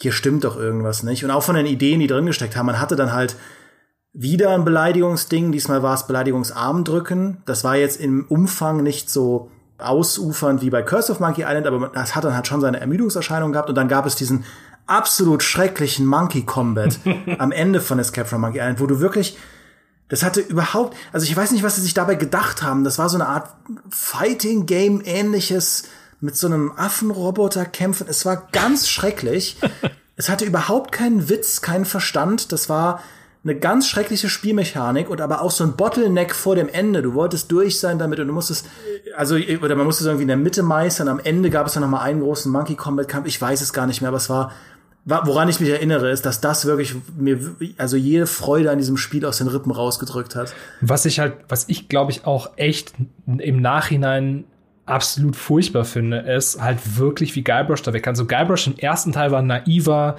[0.00, 1.24] hier stimmt doch irgendwas nicht.
[1.24, 3.36] Und auch von den Ideen, die drin gesteckt haben, man hatte dann halt
[4.12, 5.52] wieder ein Beleidigungsding.
[5.52, 7.42] Diesmal war es Beleidigungsarm drücken.
[7.46, 11.88] Das war jetzt im Umfang nicht so ausufernd wie bei Curse of Monkey Island, aber
[11.88, 13.68] das hat dann halt schon seine Ermüdungserscheinung gehabt.
[13.68, 14.44] Und dann gab es diesen
[14.86, 16.98] absolut schrecklichen Monkey Combat
[17.38, 19.36] am Ende von Escape from Monkey Island, wo du wirklich
[20.10, 22.82] das hatte überhaupt, also ich weiß nicht, was sie sich dabei gedacht haben.
[22.82, 23.48] Das war so eine Art
[23.90, 25.84] Fighting Game ähnliches
[26.20, 28.06] mit so einem Affenroboter kämpfen.
[28.08, 29.56] Es war ganz schrecklich.
[30.16, 32.52] es hatte überhaupt keinen Witz, keinen Verstand.
[32.52, 33.02] Das war
[33.42, 37.00] eine ganz schreckliche Spielmechanik und aber auch so ein Bottleneck vor dem Ende.
[37.00, 38.66] Du wolltest durch sein damit und du musstest,
[39.16, 41.08] also, oder man musste es irgendwie in der Mitte meistern.
[41.08, 43.26] Am Ende gab es dann noch mal einen großen Monkey Combat Kampf.
[43.26, 44.52] Ich weiß es gar nicht mehr, aber es war,
[45.06, 47.38] woran ich mich erinnere, ist, dass das wirklich mir,
[47.78, 50.52] also jede Freude an diesem Spiel aus den Rippen rausgedrückt hat.
[50.82, 52.92] Was ich halt, was ich glaube ich auch echt
[53.26, 54.44] im Nachhinein
[54.90, 58.14] absolut furchtbar finde, ist halt wirklich, wie Guybrush da weg kann.
[58.14, 60.16] So Guybrush im ersten Teil war ein naiver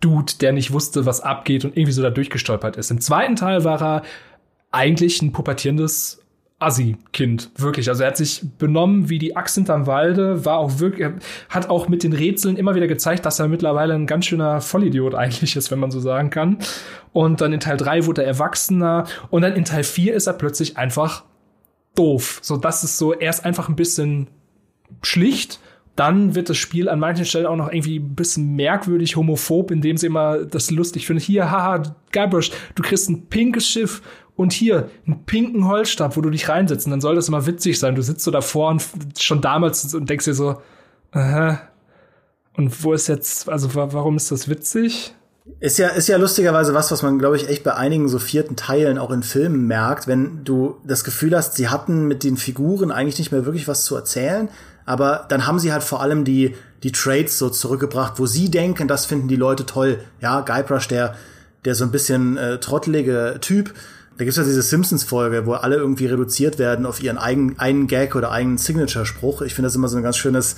[0.00, 2.90] Dude, der nicht wusste, was abgeht und irgendwie so da durchgestolpert ist.
[2.90, 4.02] Im zweiten Teil war er
[4.70, 6.20] eigentlich ein pubertierendes
[6.58, 7.88] Assi-Kind, wirklich.
[7.88, 11.08] Also er hat sich benommen wie die Axt hinterm Walde, war auch wirklich,
[11.48, 15.14] hat auch mit den Rätseln immer wieder gezeigt, dass er mittlerweile ein ganz schöner Vollidiot
[15.14, 16.58] eigentlich ist, wenn man so sagen kann.
[17.12, 20.34] Und dann in Teil 3 wurde er erwachsener und dann in Teil 4 ist er
[20.34, 21.24] plötzlich einfach
[21.94, 22.40] doof.
[22.42, 24.28] So, das ist so, er ist einfach ein bisschen
[25.02, 25.60] schlicht.
[25.96, 29.96] Dann wird das Spiel an manchen Stellen auch noch irgendwie ein bisschen merkwürdig homophob, indem
[29.96, 31.22] sie immer das lustig finden.
[31.22, 34.02] Hier, haha, Guybrush, du kriegst ein pinkes Schiff
[34.34, 36.86] und hier einen pinken Holzstab, wo du dich reinsetzt.
[36.86, 37.94] Und dann soll das immer witzig sein.
[37.94, 38.84] Du sitzt so davor und
[39.18, 40.60] schon damals und denkst dir so,
[41.12, 41.60] aha.
[42.56, 45.14] Und wo ist jetzt, also warum ist das witzig?
[45.60, 48.56] Ist ja, ist ja lustigerweise was, was man, glaube ich, echt bei einigen so vierten
[48.56, 52.90] Teilen auch in Filmen merkt, wenn du das Gefühl hast, sie hatten mit den Figuren
[52.90, 54.48] eigentlich nicht mehr wirklich was zu erzählen,
[54.86, 58.88] aber dann haben sie halt vor allem die, die Trades so zurückgebracht, wo sie denken,
[58.88, 60.00] das finden die Leute toll.
[60.22, 61.14] Ja, Guybrush, der,
[61.66, 63.74] der so ein bisschen äh, trottelige Typ,
[64.16, 68.14] da gibt's ja diese Simpsons-Folge, wo alle irgendwie reduziert werden auf ihren eigenen einen Gag
[68.14, 69.42] oder eigenen Signature-Spruch.
[69.42, 70.56] Ich finde das immer so ein ganz schönes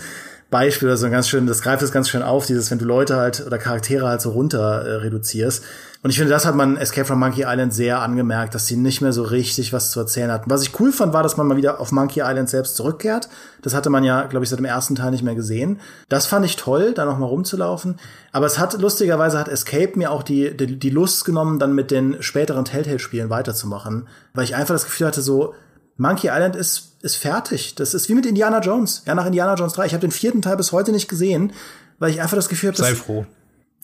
[0.51, 2.85] Beispiel oder so ein ganz schön, das greift es ganz schön auf, dieses, wenn du
[2.85, 5.65] Leute halt oder Charaktere halt so runter äh, reduzierst.
[6.03, 9.01] Und ich finde, das hat man Escape from Monkey Island sehr angemerkt, dass sie nicht
[9.01, 10.49] mehr so richtig was zu erzählen hatten.
[10.49, 13.29] Was ich cool fand, war, dass man mal wieder auf Monkey Island selbst zurückkehrt.
[13.61, 15.81] Das hatte man ja, glaube ich, seit dem ersten Teil nicht mehr gesehen.
[16.09, 17.99] Das fand ich toll, da noch mal rumzulaufen.
[18.31, 21.91] Aber es hat, lustigerweise hat Escape mir auch die, die, die Lust genommen, dann mit
[21.91, 24.07] den späteren Telltale-Spielen weiterzumachen.
[24.33, 25.55] Weil ich einfach das Gefühl hatte, so,
[25.97, 27.75] Monkey Island ist, ist fertig.
[27.75, 29.03] Das ist wie mit Indiana Jones.
[29.07, 29.87] Ja, nach Indiana Jones 3.
[29.87, 31.53] Ich habe den vierten Teil bis heute nicht gesehen,
[31.99, 33.27] weil ich einfach das Gefühl habe, Sei froh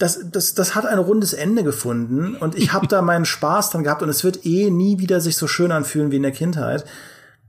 [0.03, 3.85] das, das, das hat ein rundes Ende gefunden und ich habe da meinen Spaß dran
[3.85, 6.85] gehabt und es wird eh nie wieder sich so schön anfühlen wie in der Kindheit.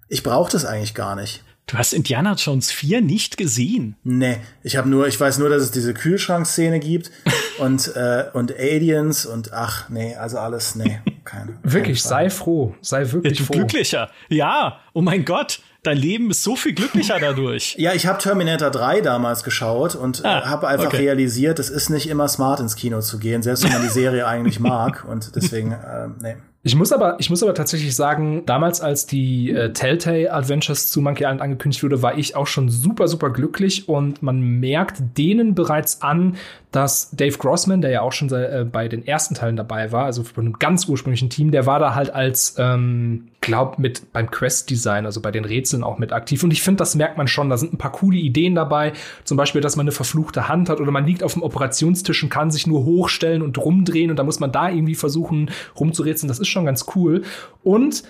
[0.07, 1.43] Ich brauche das eigentlich gar nicht.
[1.66, 3.95] Du hast Indiana Jones 4 nicht gesehen?
[4.03, 7.09] Nee, ich habe nur, ich weiß nur, dass es diese Kühlschrankszene gibt
[7.57, 11.57] und, äh, und Aliens und ach, nee, also alles, nee, keine.
[11.63, 13.53] wirklich, sei froh, sei wirklich ja, froh.
[13.53, 14.09] Glücklicher.
[14.30, 17.76] Ja, oh mein Gott dein Leben ist so viel glücklicher dadurch.
[17.84, 20.97] Ja, ich habe Terminator 3 damals geschaut und ah, äh, habe einfach okay.
[20.97, 24.26] realisiert, es ist nicht immer smart ins Kino zu gehen, selbst wenn man die Serie
[24.26, 25.03] eigentlich mag.
[25.05, 26.36] Und deswegen, äh, nee.
[26.61, 31.01] Ich muss aber, ich muss aber tatsächlich sagen, damals als die äh, Telltale Adventures zu
[31.01, 35.55] Monkey Island angekündigt wurde, war ich auch schon super, super glücklich und man merkt denen
[35.55, 36.38] bereits an,
[36.74, 40.24] dass Dave Grossman, der ja auch schon äh, bei den ersten Teilen dabei war, also
[40.24, 45.05] von einem ganz ursprünglichen Team, der war da halt als, ähm, glaub, mit beim Quest-Design,
[45.05, 46.43] also bei den Rätseln auch mit aktiv.
[46.43, 47.51] Und ich finde, das merkt man schon.
[47.51, 48.93] Da sind ein paar coole Ideen dabei.
[49.24, 52.30] Zum Beispiel, dass man eine verfluchte Hand hat oder man liegt auf dem Operationstisch und
[52.30, 56.28] kann sich nur hochstellen und rumdrehen und da muss man da irgendwie versuchen rumzurätseln.
[56.28, 57.21] Das ist schon ganz cool.
[57.63, 58.03] Und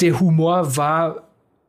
[0.00, 1.23] der Humor war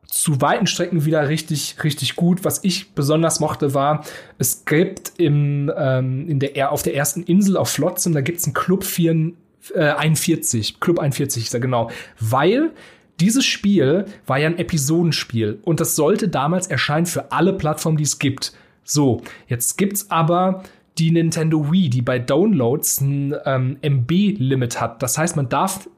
[0.06, 2.44] zu weiten Strecken wieder richtig, richtig gut.
[2.44, 4.04] Was ich besonders mochte, war,
[4.38, 8.54] es gibt im, ähm, in der, auf der ersten Insel auf Flotsam, da gibt's einen
[8.54, 9.32] Club 4,
[9.74, 11.90] äh, 41, Club 41 ist er genau,
[12.20, 12.72] weil
[13.20, 18.04] dieses Spiel war ja ein Episodenspiel und das sollte damals erscheinen für alle Plattformen, die
[18.04, 18.52] es gibt.
[18.84, 20.62] So, jetzt gibt's aber
[20.98, 25.02] die Nintendo Wii, die bei Downloads ein ähm, MB-Limit hat.
[25.02, 25.88] Das heißt, man darf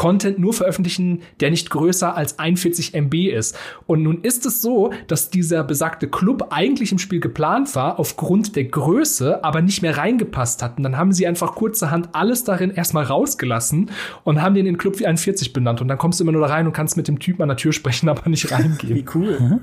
[0.00, 3.54] Content nur veröffentlichen, der nicht größer als 41 MB ist.
[3.86, 8.56] Und nun ist es so, dass dieser besagte Club eigentlich im Spiel geplant war, aufgrund
[8.56, 10.78] der Größe, aber nicht mehr reingepasst hat.
[10.78, 13.90] Und dann haben sie einfach kurzerhand alles darin erstmal rausgelassen
[14.24, 15.82] und haben den in Club 41 benannt.
[15.82, 17.58] Und dann kommst du immer nur da rein und kannst mit dem Typen an der
[17.58, 18.96] Tür sprechen, aber nicht reingehen.
[18.96, 19.60] Wie cool.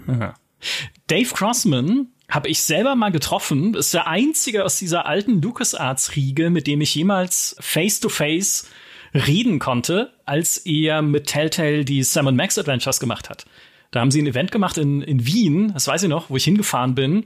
[1.08, 3.74] Dave Crossman habe ich selber mal getroffen.
[3.74, 8.87] Ist der einzige aus dieser alten LucasArts-Riege, mit dem ich jemals face-to-face -face
[9.18, 13.46] reden konnte, als er mit Telltale die Sam Max Adventures gemacht hat.
[13.92, 16.44] Da haben sie ein Event gemacht in, in Wien, das weiß ich noch, wo ich
[16.44, 17.26] hingefahren bin.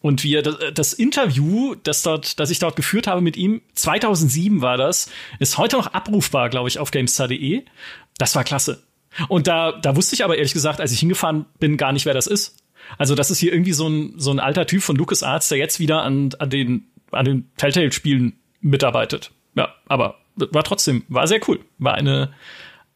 [0.00, 4.76] Und wir, das, Interview, das dort, das ich dort geführt habe mit ihm, 2007 war
[4.76, 5.10] das,
[5.40, 7.64] ist heute noch abrufbar, glaube ich, auf GameStar.de.
[8.16, 8.84] Das war klasse.
[9.28, 12.14] Und da, da wusste ich aber ehrlich gesagt, als ich hingefahren bin, gar nicht, wer
[12.14, 12.62] das ist.
[12.96, 15.80] Also das ist hier irgendwie so ein, so ein alter Typ von LucasArts, der jetzt
[15.80, 19.32] wieder an, an den, an den Telltale-Spielen mitarbeitet.
[19.56, 21.60] Ja, aber war trotzdem, war sehr cool.
[21.78, 22.32] War eine,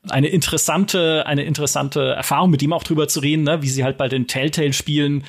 [0.08, 3.62] eine interessante, eine interessante Erfahrung, mit ihm auch drüber zu reden, ne?
[3.62, 5.24] wie sie halt bei den Telltale-Spielen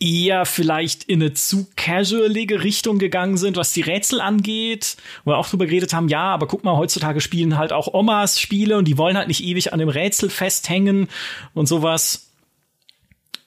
[0.00, 5.36] eher vielleicht in eine zu casualige Richtung gegangen sind, was die Rätsel angeht, wo wir
[5.36, 8.88] auch drüber geredet haben, ja, aber guck mal, heutzutage spielen halt auch Omas Spiele und
[8.88, 11.08] die wollen halt nicht ewig an dem Rätsel festhängen
[11.52, 12.32] und sowas.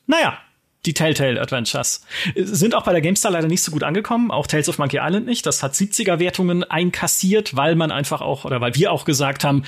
[0.06, 0.38] Naja,
[0.86, 2.06] die Telltale Adventures.
[2.36, 5.26] Sind auch bei der GameStar leider nicht so gut angekommen, auch Tales of Monkey Island
[5.26, 5.46] nicht.
[5.46, 9.64] Das hat 70er Wertungen einkassiert, weil man einfach auch, oder weil wir auch gesagt haben,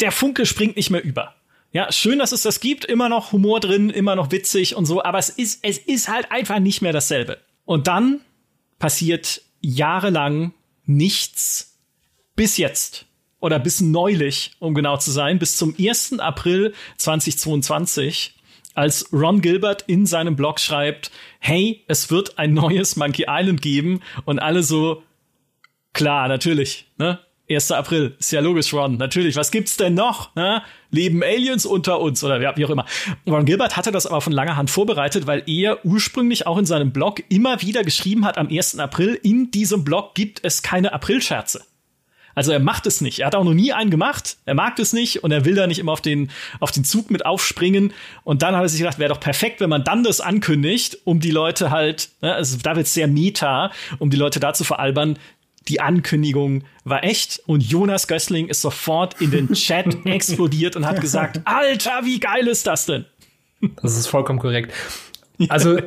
[0.00, 1.34] der Funke springt nicht mehr über.
[1.70, 5.02] Ja, schön, dass es das gibt, immer noch Humor drin, immer noch witzig und so,
[5.02, 7.38] aber es ist, es ist halt einfach nicht mehr dasselbe.
[7.64, 8.20] Und dann
[8.78, 10.52] passiert jahrelang
[10.84, 11.78] nichts
[12.36, 13.06] bis jetzt
[13.40, 16.18] oder bis neulich, um genau zu sein, bis zum 1.
[16.18, 18.33] April 2022,
[18.74, 24.00] als Ron Gilbert in seinem Blog schreibt, hey, es wird ein neues Monkey Island geben
[24.24, 25.02] und alle so,
[25.92, 27.20] klar, natürlich, ne?
[27.50, 27.72] 1.
[27.72, 28.96] April, ist ja logisch, Ron.
[28.96, 30.34] Natürlich, was gibt's denn noch?
[30.34, 30.62] Ne?
[30.90, 32.86] Leben Aliens unter uns oder wie auch immer.
[33.26, 36.90] Ron Gilbert hatte das aber von langer Hand vorbereitet, weil er ursprünglich auch in seinem
[36.92, 38.78] Blog immer wieder geschrieben hat, am 1.
[38.78, 41.64] April, in diesem Blog gibt es keine Aprilscherze.
[42.34, 43.20] Also er macht es nicht.
[43.20, 44.36] Er hat auch noch nie einen gemacht.
[44.44, 46.30] Er mag es nicht und er will da nicht immer auf den,
[46.60, 47.92] auf den Zug mit aufspringen.
[48.24, 51.20] Und dann hat er sich gedacht, wäre doch perfekt, wenn man dann das ankündigt, um
[51.20, 54.64] die Leute halt, ne, also da wird es sehr meta, um die Leute da zu
[54.64, 55.18] veralbern,
[55.68, 61.00] die Ankündigung war echt und Jonas Gößling ist sofort in den Chat explodiert und hat
[61.00, 63.06] gesagt, Alter, wie geil ist das denn?
[63.82, 64.72] Das ist vollkommen korrekt.
[65.48, 65.78] Also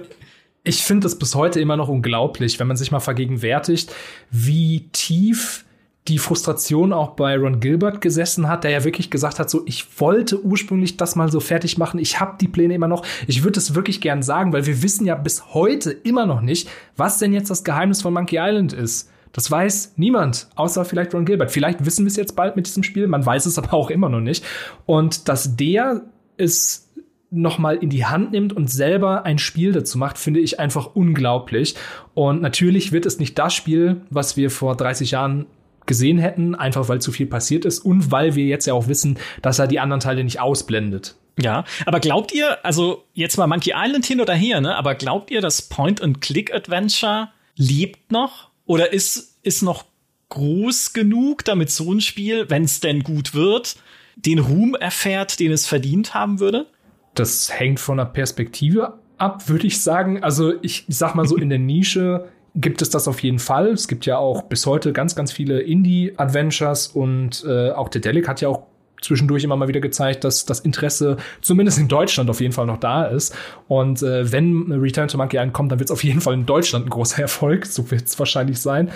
[0.64, 3.93] ich finde es bis heute immer noch unglaublich, wenn man sich mal vergegenwärtigt,
[4.32, 5.64] wie tief
[6.08, 9.99] die Frustration auch bei Ron Gilbert gesessen hat, der ja wirklich gesagt hat, so ich
[9.99, 13.60] wollte ursprünglich das mal so fertig machen, ich habe die Pläne immer noch, ich würde
[13.60, 17.34] es wirklich gern sagen, weil wir wissen ja bis heute immer noch nicht, was denn
[17.34, 19.10] jetzt das Geheimnis von Monkey Island ist.
[19.34, 21.51] Das weiß niemand, außer vielleicht Ron Gilbert.
[21.51, 24.10] Vielleicht wissen wir es jetzt bald mit diesem Spiel, man weiß es aber auch immer
[24.10, 24.43] noch nicht.
[24.86, 26.03] Und dass der
[26.38, 26.88] es
[27.30, 30.95] noch mal in die Hand nimmt und selber ein Spiel dazu macht, finde ich einfach
[30.95, 31.76] unglaublich.
[32.14, 35.45] Und natürlich wird es nicht das Spiel, was wir vor 30 Jahren
[35.88, 39.17] gesehen hätten, einfach weil zu viel passiert ist und weil wir jetzt ja auch wissen,
[39.41, 41.15] dass er die anderen Teile nicht ausblendet.
[41.39, 44.75] Ja, aber glaubt ihr, also jetzt mal Monkey Island hin oder her, ne?
[44.75, 48.49] Aber glaubt ihr, das Point-and-Click-Adventure lebt noch?
[48.65, 49.85] Oder ist, ist noch
[50.29, 53.77] groß genug, damit so ein Spiel, wenn es denn gut wird,
[54.15, 56.65] den Ruhm erfährt, den es verdient haben würde?
[57.13, 60.23] Das hängt von der Perspektive ab, würde ich sagen.
[60.23, 62.29] Also ich sag mal so in der Nische
[62.60, 63.68] gibt es das auf jeden Fall.
[63.68, 68.41] Es gibt ja auch bis heute ganz, ganz viele Indie-Adventures und äh, auch Dedelic hat
[68.41, 68.64] ja auch
[68.99, 72.80] zwischendurch immer mal wieder gezeigt, dass das Interesse zumindest in Deutschland auf jeden Fall noch
[72.80, 73.36] da ist.
[73.68, 76.47] Und äh, wenn Return to Monkey Island kommt, dann wird es auf jeden Fall in
[76.47, 77.68] Deutschland ein großer Erfolg.
[77.68, 78.89] So wird es wahrscheinlich sein.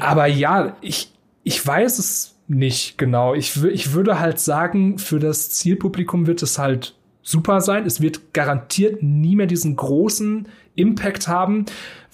[0.00, 3.34] Aber ja, ich, ich weiß es nicht genau.
[3.34, 7.84] Ich, ich würde halt sagen, für das Zielpublikum wird es halt super sein.
[7.84, 11.66] Es wird garantiert nie mehr diesen großen Impact haben.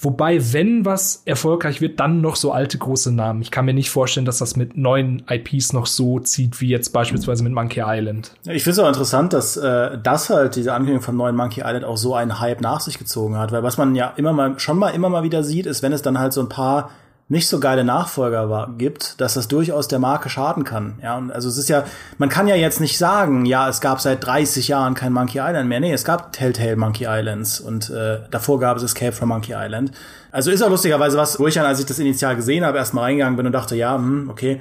[0.03, 3.41] Wobei, wenn was erfolgreich wird, dann noch so alte große Namen.
[3.41, 6.89] Ich kann mir nicht vorstellen, dass das mit neuen IPs noch so zieht, wie jetzt
[6.89, 8.33] beispielsweise mit Monkey Island.
[8.45, 11.85] Ich finde es auch interessant, dass äh, das halt diese Ankündigung vom neuen Monkey Island
[11.85, 13.53] auch so einen Hype nach sich gezogen hat.
[13.53, 16.03] Weil was man ja immer mal, schon mal immer mal wieder sieht, ist, wenn es
[16.03, 16.91] dann halt so ein paar
[17.33, 20.99] nicht so geile Nachfolger war, gibt, dass das durchaus der Marke schaden kann.
[21.03, 21.85] Ja, und also es ist ja,
[22.19, 25.67] man kann ja jetzt nicht sagen, ja, es gab seit 30 Jahren kein Monkey Island
[25.67, 25.81] mehr.
[25.81, 29.93] Nee, es gab Telltale Monkey Islands und äh, davor gab es Escape from Monkey Island.
[30.31, 33.05] Also ist auch lustigerweise was, wo ich dann, als ich das initial gesehen habe, erstmal
[33.05, 34.61] reingegangen bin und dachte, ja, hm, okay,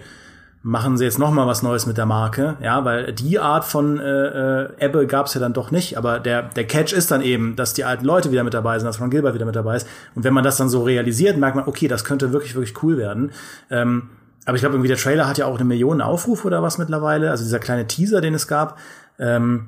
[0.63, 3.99] machen sie jetzt noch mal was Neues mit der Marke, ja, weil die Art von
[3.99, 7.21] äh, äh, Ebbe gab es ja dann doch nicht, aber der der Catch ist dann
[7.21, 9.77] eben, dass die alten Leute wieder mit dabei sind, dass Ron Gilbert wieder mit dabei
[9.77, 12.83] ist und wenn man das dann so realisiert, merkt man, okay, das könnte wirklich wirklich
[12.83, 13.31] cool werden.
[13.71, 14.09] Ähm,
[14.45, 17.31] aber ich glaube irgendwie der Trailer hat ja auch eine Million Aufrufe oder was mittlerweile,
[17.31, 18.77] also dieser kleine Teaser, den es gab.
[19.17, 19.67] Ähm,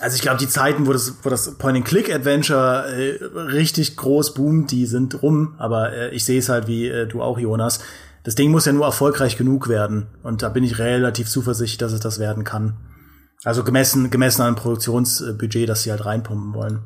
[0.00, 4.86] also ich glaube, die Zeiten, wo das, wo das Point-and-Click-Adventure äh, richtig groß boomt, die
[4.86, 5.54] sind rum.
[5.58, 7.78] Aber äh, ich sehe es halt wie äh, du auch, Jonas
[8.24, 10.06] das Ding muss ja nur erfolgreich genug werden.
[10.22, 12.76] Und da bin ich relativ zuversichtlich, dass es das werden kann.
[13.44, 16.80] Also gemessen, gemessen an Produktionsbudget, das sie halt reinpumpen wollen.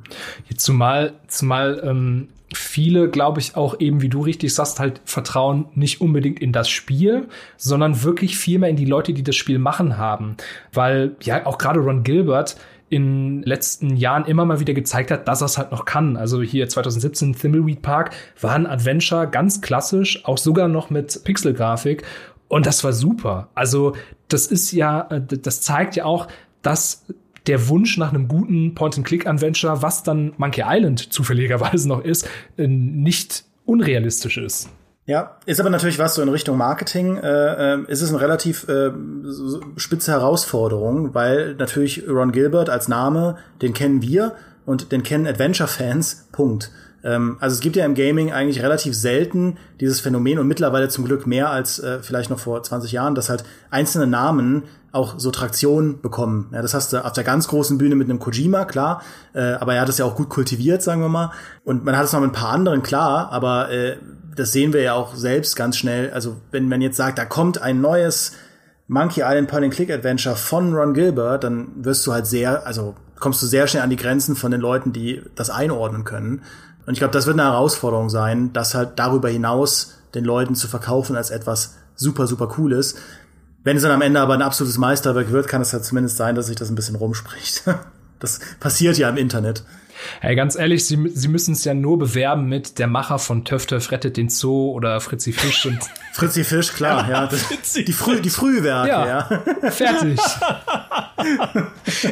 [0.56, 6.00] Zumal, zumal ähm, viele, glaube ich, auch eben, wie du richtig sagst, halt vertrauen nicht
[6.00, 9.98] unbedingt in das Spiel, sondern wirklich viel mehr in die Leute, die das Spiel machen
[9.98, 10.36] haben.
[10.72, 12.56] Weil, ja, auch gerade Ron Gilbert,
[12.90, 16.16] in letzten Jahren immer mal wieder gezeigt hat, dass er es halt noch kann.
[16.16, 22.02] Also hier 2017 Thimbleweed Park war ein Adventure, ganz klassisch, auch sogar noch mit Pixelgrafik.
[22.48, 23.48] Und das war super.
[23.54, 23.94] Also
[24.28, 26.28] das ist ja, äh, das zeigt ja auch,
[26.62, 27.04] dass
[27.46, 33.44] der Wunsch nach einem guten Point-and-Click-Adventure, was dann Monkey Island zufälligerweise noch ist, äh, nicht
[33.64, 34.70] unrealistisch ist.
[35.08, 38.68] Ja, ist aber natürlich was so in Richtung Marketing, äh, äh, ist es eine relativ
[38.68, 38.90] äh,
[39.76, 44.34] spitze Herausforderung, weil natürlich Ron Gilbert als Name, den kennen wir
[44.66, 46.70] und den kennen Adventure-Fans, Punkt.
[47.02, 51.06] Ähm, also es gibt ja im Gaming eigentlich relativ selten dieses Phänomen und mittlerweile zum
[51.06, 55.30] Glück mehr als äh, vielleicht noch vor 20 Jahren, dass halt einzelne Namen auch so
[55.30, 56.50] Traktion bekommen.
[56.52, 59.00] Ja, das hast du auf der ganz großen Bühne mit einem Kojima, klar,
[59.32, 61.32] äh, aber er hat es ja auch gut kultiviert, sagen wir mal.
[61.64, 63.96] Und man hat es noch mit ein paar anderen, klar, aber äh,
[64.38, 66.10] das sehen wir ja auch selbst ganz schnell.
[66.12, 68.32] Also wenn man jetzt sagt, da kommt ein neues
[68.86, 72.94] Monkey Island Point and Click Adventure von Ron Gilbert, dann wirst du halt sehr, also
[73.18, 76.42] kommst du sehr schnell an die Grenzen von den Leuten, die das einordnen können.
[76.86, 80.68] Und ich glaube, das wird eine Herausforderung sein, das halt darüber hinaus den Leuten zu
[80.68, 82.94] verkaufen als etwas super, super Cooles.
[83.64, 86.34] Wenn es dann am Ende aber ein absolutes Meisterwerk wird, kann es halt zumindest sein,
[86.34, 87.64] dass sich das ein bisschen rumspricht.
[88.20, 89.62] Das passiert ja im Internet.
[90.20, 93.66] Hey, ganz ehrlich, sie, sie müssen es ja nur bewerben mit der Macher von Töff
[93.66, 95.78] Töff rettet den Zoo oder Fritzi Fisch und
[96.12, 97.26] Fritzi Fisch, klar, ja.
[97.28, 99.06] Das, die, Früh, die Frühwerke, ja.
[99.06, 99.70] ja.
[99.70, 100.18] Fertig.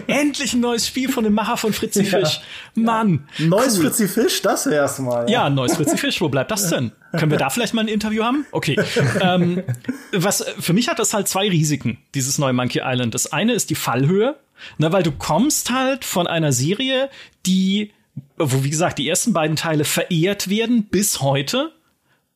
[0.06, 2.40] Endlich ein neues Spiel von dem Macher von Fritzi Fisch.
[2.74, 3.26] Mann.
[3.38, 3.84] Ein neues cool.
[3.84, 5.28] Fritzi Fisch, das wär's mal.
[5.30, 5.44] Ja.
[5.44, 6.20] ja, neues Fritzi Fisch.
[6.20, 6.92] Wo bleibt das denn?
[7.12, 8.46] Können wir da vielleicht mal ein Interview haben?
[8.52, 8.76] Okay.
[9.20, 9.62] ähm,
[10.12, 13.14] was, für mich hat das halt zwei Risiken, dieses neue Monkey Island.
[13.14, 14.36] Das eine ist die Fallhöhe.
[14.78, 17.10] Na, weil du kommst halt von einer Serie,
[17.44, 17.92] die,
[18.36, 21.72] wo wie gesagt, die ersten beiden Teile verehrt werden bis heute.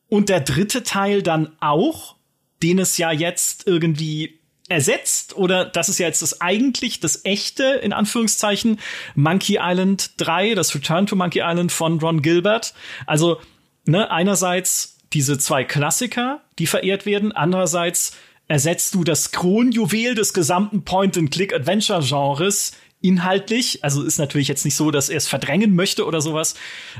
[0.07, 2.15] Und der dritte Teil dann auch,
[2.61, 4.39] den es ja jetzt irgendwie
[4.71, 8.79] ersetzt oder das ist ja jetzt das eigentlich das echte in Anführungszeichen
[9.15, 12.73] Monkey Island 3, das Return to Monkey Island von Ron Gilbert.
[13.05, 13.41] Also
[13.85, 18.15] ne, einerseits diese zwei Klassiker, die verehrt werden, andererseits
[18.51, 23.81] ersetzt du das Kronjuwel des gesamten Point-and-Click-Adventure-Genres inhaltlich.
[23.81, 26.55] Also ist natürlich jetzt nicht so, dass er es verdrängen möchte oder sowas,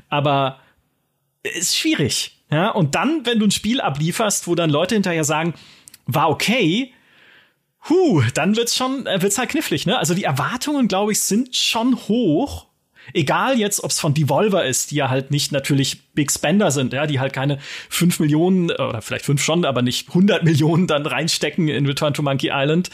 [0.07, 0.61] aber
[1.43, 2.37] ist schwierig.
[2.49, 5.53] Ja, und dann, wenn du ein Spiel ablieferst, wo dann Leute hinterher sagen,
[6.05, 6.93] war okay,
[7.89, 9.97] huh, dann wird's schon, äh, wird's halt knifflig, ne?
[9.97, 12.67] Also die Erwartungen, glaube ich, sind schon hoch
[13.13, 16.93] Egal jetzt, ob es von Devolver ist, die ja halt nicht natürlich Big Spender sind,
[16.93, 20.87] ja, die halt keine fünf Millionen äh, oder vielleicht fünf schon, aber nicht 100 Millionen
[20.87, 22.89] dann reinstecken in Return to Monkey Island.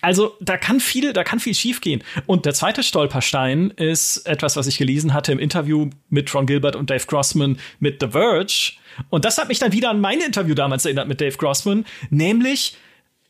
[0.00, 2.04] Also da kann viel, da kann viel schiefgehen.
[2.26, 6.76] Und der zweite Stolperstein ist etwas, was ich gelesen hatte im Interview mit Ron Gilbert
[6.76, 8.72] und Dave Grossman mit The Verge.
[9.10, 12.76] Und das hat mich dann wieder an mein Interview damals erinnert mit Dave Grossman, nämlich,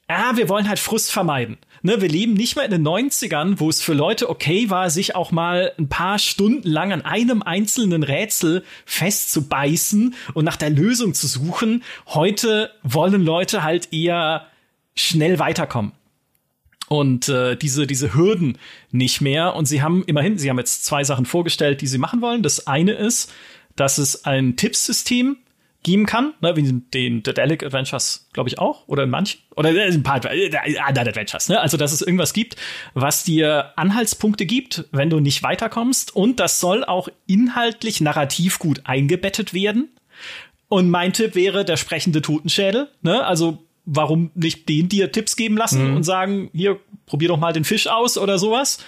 [0.08, 1.58] ah, wir wollen halt Frust vermeiden.
[1.88, 5.16] Ne, wir leben nicht mehr in den 90ern, wo es für Leute okay war, sich
[5.16, 11.14] auch mal ein paar Stunden lang an einem einzelnen Rätsel festzubeißen und nach der Lösung
[11.14, 11.82] zu suchen.
[12.08, 14.48] Heute wollen Leute halt eher
[14.94, 15.92] schnell weiterkommen.
[16.90, 18.58] Und äh, diese, diese Hürden
[18.90, 19.56] nicht mehr.
[19.56, 22.42] Und sie haben immerhin, sie haben jetzt zwei Sachen vorgestellt, die sie machen wollen.
[22.42, 23.32] Das eine ist,
[23.76, 25.38] dass es ein Tippsystem
[25.88, 29.90] geben kann, ne, wie den Daedalic Adventures, glaube ich, auch, oder in manchen, oder äh,
[29.90, 31.58] ein paar äh, anderen Adventures, ne?
[31.60, 32.56] Also, dass es irgendwas gibt,
[32.92, 36.14] was dir Anhaltspunkte gibt, wenn du nicht weiterkommst.
[36.14, 39.88] Und das soll auch inhaltlich narrativ gut eingebettet werden.
[40.68, 43.24] Und mein Tipp wäre der sprechende Totenschädel, ne?
[43.24, 45.96] Also, warum nicht den dir Tipps geben lassen mhm.
[45.96, 48.84] und sagen, hier, probier doch mal den Fisch aus oder sowas.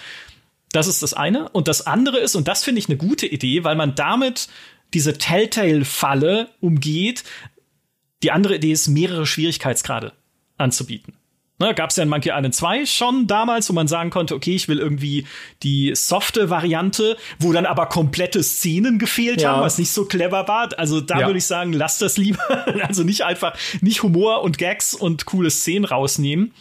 [0.71, 1.49] Das ist das eine.
[1.49, 4.49] Und das andere ist, und das finde ich eine gute Idee, weil man damit
[4.93, 7.23] diese Telltale-Falle umgeht.
[8.23, 10.13] Die andere Idee ist, mehrere Schwierigkeitsgrade
[10.57, 11.13] anzubieten.
[11.61, 14.55] Ne, Gab es ja in Monkey Island 2 schon damals, wo man sagen konnte, okay,
[14.55, 15.27] ich will irgendwie
[15.61, 19.51] die softe Variante, wo dann aber komplette Szenen gefehlt ja.
[19.51, 20.69] haben, was nicht so clever war.
[20.79, 21.27] Also da ja.
[21.27, 22.41] würde ich sagen, lass das lieber.
[22.87, 26.51] also nicht einfach, nicht Humor und Gags und coole Szenen rausnehmen.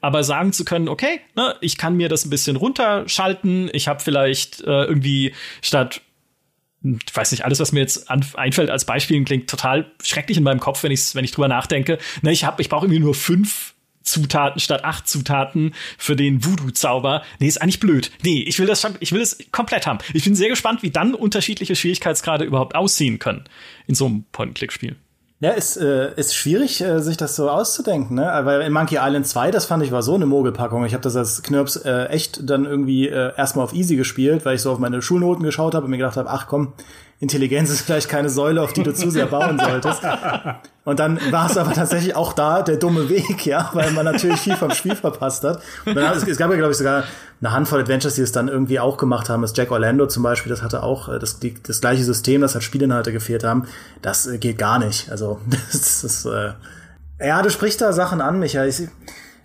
[0.00, 3.68] Aber sagen zu können, okay, ne, ich kann mir das ein bisschen runterschalten.
[3.74, 6.00] Ich habe vielleicht äh, irgendwie statt
[6.82, 10.60] ich weiß nicht, alles, was mir jetzt einfällt als Beispiel, klingt total schrecklich in meinem
[10.60, 11.98] Kopf, wenn ich wenn ich drüber nachdenke.
[12.22, 17.22] Ne, ich ich brauche irgendwie nur fünf Zutaten statt acht Zutaten für den Voodoo-Zauber.
[17.40, 18.12] Nee, ist eigentlich blöd.
[18.22, 19.98] Nee, ich will das schon, ich will es komplett haben.
[20.14, 23.44] Ich bin sehr gespannt, wie dann unterschiedliche Schwierigkeitsgrade überhaupt aussehen können
[23.88, 24.96] in so einem Point-Click-Spiel.
[25.38, 28.40] Ja, ist, äh, ist schwierig, äh, sich das so auszudenken, ne?
[28.44, 30.86] Weil in Monkey Island 2, das fand ich war so eine Mogelpackung.
[30.86, 34.54] Ich habe das als Knirps äh, echt dann irgendwie äh, erstmal auf easy gespielt, weil
[34.54, 36.72] ich so auf meine Schulnoten geschaut habe und mir gedacht habe, ach komm,
[37.18, 40.02] Intelligenz ist vielleicht keine Säule, auf die du zu sehr bauen solltest.
[40.84, 44.38] Und dann war es aber tatsächlich auch da der dumme Weg, ja, weil man natürlich
[44.38, 45.62] viel vom Spiel verpasst hat.
[45.86, 47.04] Dann, es, es gab ja, glaube ich, sogar
[47.40, 49.40] eine Handvoll Adventures, die es dann irgendwie auch gemacht haben.
[49.40, 52.54] Das Jack Orlando zum Beispiel, das hatte auch äh, das, die, das gleiche System, das
[52.54, 53.66] hat Spielinhalte gefehlt haben.
[54.02, 55.10] Das äh, geht gar nicht.
[55.10, 55.40] Also,
[55.72, 56.52] das ist, äh,
[57.18, 58.68] ja, du sprichst da Sachen an, Michael.
[58.68, 58.82] Ich,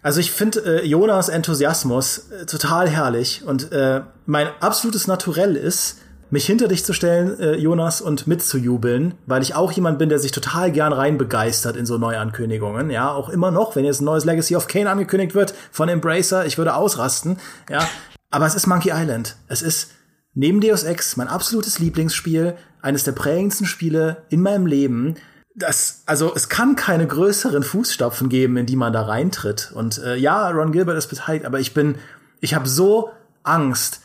[0.03, 5.99] also ich finde äh, Jonas Enthusiasmus äh, total herrlich und äh, mein absolutes Naturell ist,
[6.31, 10.17] mich hinter dich zu stellen, äh, Jonas, und mitzujubeln, weil ich auch jemand bin, der
[10.17, 12.89] sich total gern rein begeistert in so Neuankündigungen.
[12.89, 16.45] Ja, auch immer noch, wenn jetzt ein neues Legacy of Kane angekündigt wird von Embracer,
[16.45, 17.37] ich würde ausrasten.
[17.69, 17.87] Ja,
[18.31, 19.35] aber es ist Monkey Island.
[19.49, 19.91] Es ist
[20.33, 25.15] neben Deus Ex mein absolutes Lieblingsspiel, eines der prägendsten Spiele in meinem Leben.
[25.53, 29.71] Das, also es kann keine größeren Fußstapfen geben, in die man da reintritt.
[29.75, 31.95] Und äh, ja, Ron Gilbert ist beteiligt, aber ich bin,
[32.39, 33.11] ich habe so
[33.43, 34.01] Angst,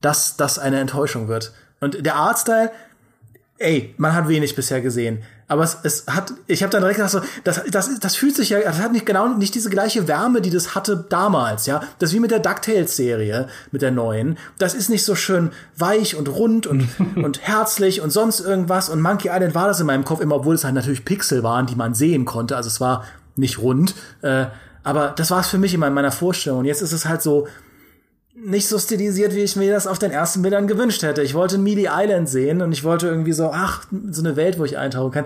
[0.00, 1.52] dass das eine Enttäuschung wird.
[1.80, 2.70] Und der Artstyle,
[3.58, 5.22] ey, man hat wenig bisher gesehen.
[5.50, 8.50] Aber es, es hat, ich habe dann direkt gedacht, so, das, das, das fühlt sich
[8.50, 11.80] ja, das hat nicht genau nicht diese gleiche Wärme, die das hatte damals, ja.
[11.98, 14.36] Das ist wie mit der DuckTales-Serie, mit der neuen.
[14.58, 16.86] Das ist nicht so schön weich und rund und,
[17.16, 18.90] und herzlich und sonst irgendwas.
[18.90, 21.66] Und Monkey Island war das in meinem Kopf immer, obwohl es halt natürlich Pixel waren,
[21.66, 22.54] die man sehen konnte.
[22.54, 23.94] Also es war nicht rund.
[24.20, 24.46] Äh,
[24.84, 26.60] aber das war es für mich immer in meiner Vorstellung.
[26.60, 27.48] Und jetzt ist es halt so,
[28.44, 31.22] nicht so stilisiert, wie ich mir das auf den ersten Bildern gewünscht hätte.
[31.22, 34.64] Ich wollte Mealy Island sehen und ich wollte irgendwie so, ach, so eine Welt, wo
[34.64, 35.24] ich eintauchen kann.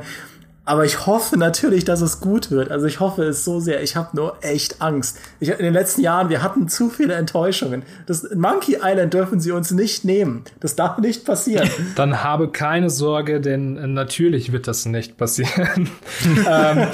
[0.64, 2.70] Aber ich hoffe natürlich, dass es gut wird.
[2.70, 3.82] Also ich hoffe es so sehr.
[3.82, 5.18] Ich habe nur echt Angst.
[5.40, 7.82] Ich, in den letzten Jahren, wir hatten zu viele Enttäuschungen.
[8.06, 10.44] Das Monkey Island dürfen sie uns nicht nehmen.
[10.60, 11.68] Das darf nicht passieren.
[11.96, 15.90] Dann habe keine Sorge, denn äh, natürlich wird das nicht passieren.
[16.48, 16.86] ähm,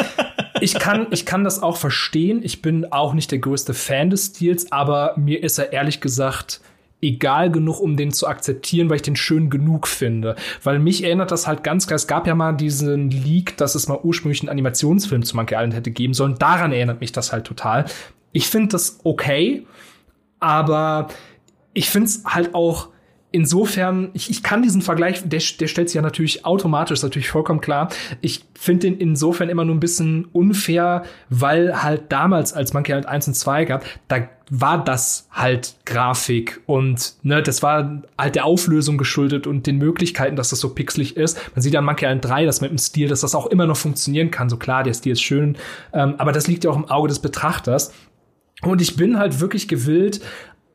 [0.60, 2.40] ich kann, ich kann das auch verstehen.
[2.42, 6.60] Ich bin auch nicht der größte Fan des Stils, aber mir ist er ehrlich gesagt
[7.00, 10.34] egal genug, um den zu akzeptieren, weil ich den schön genug finde.
[10.62, 13.88] Weil mich erinnert das halt ganz klar, es gab ja mal diesen Leak, dass es
[13.88, 16.36] mal ursprünglich einen Animationsfilm zu Monkey Island hätte geben sollen.
[16.38, 17.84] Daran erinnert mich das halt total.
[18.32, 19.66] Ich finde das okay,
[20.40, 21.08] aber
[21.72, 22.88] ich finde es halt auch
[23.30, 27.28] insofern, ich, ich kann diesen Vergleich, der, der stellt sich ja natürlich automatisch, ist natürlich
[27.28, 27.88] vollkommen klar.
[28.20, 33.06] Ich finde den insofern immer nur ein bisschen unfair, weil halt damals, als Monkey Island
[33.06, 38.46] 1 und 2 gab, da war das halt Grafik und ne, das war halt der
[38.46, 41.38] Auflösung geschuldet und den Möglichkeiten, dass das so pixelig ist.
[41.54, 43.76] Man sieht an Monkey Island 3, dass mit dem Stil, dass das auch immer noch
[43.76, 44.48] funktionieren kann.
[44.48, 45.56] So klar, der Stil ist schön,
[45.92, 47.92] ähm, aber das liegt ja auch im Auge des Betrachters.
[48.62, 50.20] Und ich bin halt wirklich gewillt,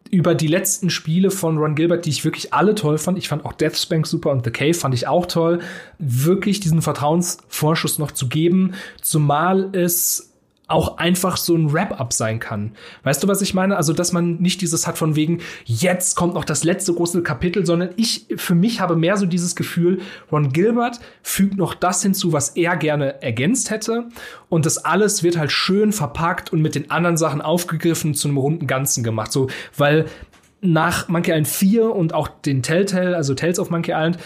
[0.09, 3.17] über die letzten Spiele von Ron Gilbert, die ich wirklich alle toll fand.
[3.17, 5.59] Ich fand auch Deathspank super und The Cave fand ich auch toll.
[5.97, 10.32] Wirklich diesen Vertrauensvorschuss noch zu geben, zumal es
[10.67, 12.71] auch einfach so ein Wrap-up sein kann.
[13.03, 13.75] Weißt du, was ich meine?
[13.75, 17.65] Also, dass man nicht dieses hat von wegen, jetzt kommt noch das letzte große Kapitel,
[17.65, 20.01] sondern ich für mich habe mehr so dieses Gefühl,
[20.31, 24.07] Ron Gilbert fügt noch das hinzu, was er gerne ergänzt hätte.
[24.49, 28.37] Und das alles wird halt schön verpackt und mit den anderen Sachen aufgegriffen zu einem
[28.37, 29.31] runden Ganzen gemacht.
[29.31, 30.05] So, weil
[30.61, 34.17] nach Monkey Island 4 und auch den Telltale, also Tales of Monkey Island,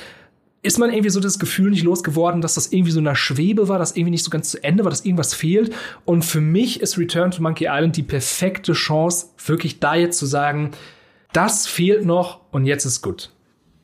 [0.68, 3.80] ist man irgendwie so das Gefühl nicht losgeworden, dass das irgendwie so eine Schwebe war,
[3.80, 5.74] dass irgendwie nicht so ganz zu Ende war, dass irgendwas fehlt.
[6.04, 10.26] Und für mich ist Return to Monkey Island die perfekte Chance, wirklich da jetzt zu
[10.26, 10.72] sagen,
[11.32, 13.32] das fehlt noch und jetzt ist gut.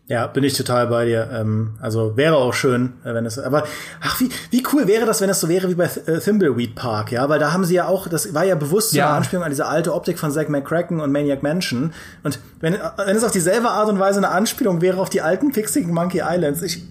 [0.08, 1.30] Ja, bin ich total bei dir.
[1.32, 3.39] Ähm, also wäre auch schön, äh, wenn es.
[3.39, 3.64] Aber
[4.01, 7.14] ach, wie, wie cool wäre das, wenn es so wäre wie bei äh, Thimbleweed Park,
[7.14, 7.30] ja?
[7.30, 9.08] Weil da haben sie ja auch, das war ja bewusst so Ja.
[9.08, 11.93] eine Anspielung an diese alte Optik von Zack McCracken und Maniac Mansion.
[12.22, 15.54] Und wenn, wenn es auf dieselbe Art und Weise eine Anspielung wäre auf die alten
[15.54, 16.84] pixigen Monkey Islands, ich.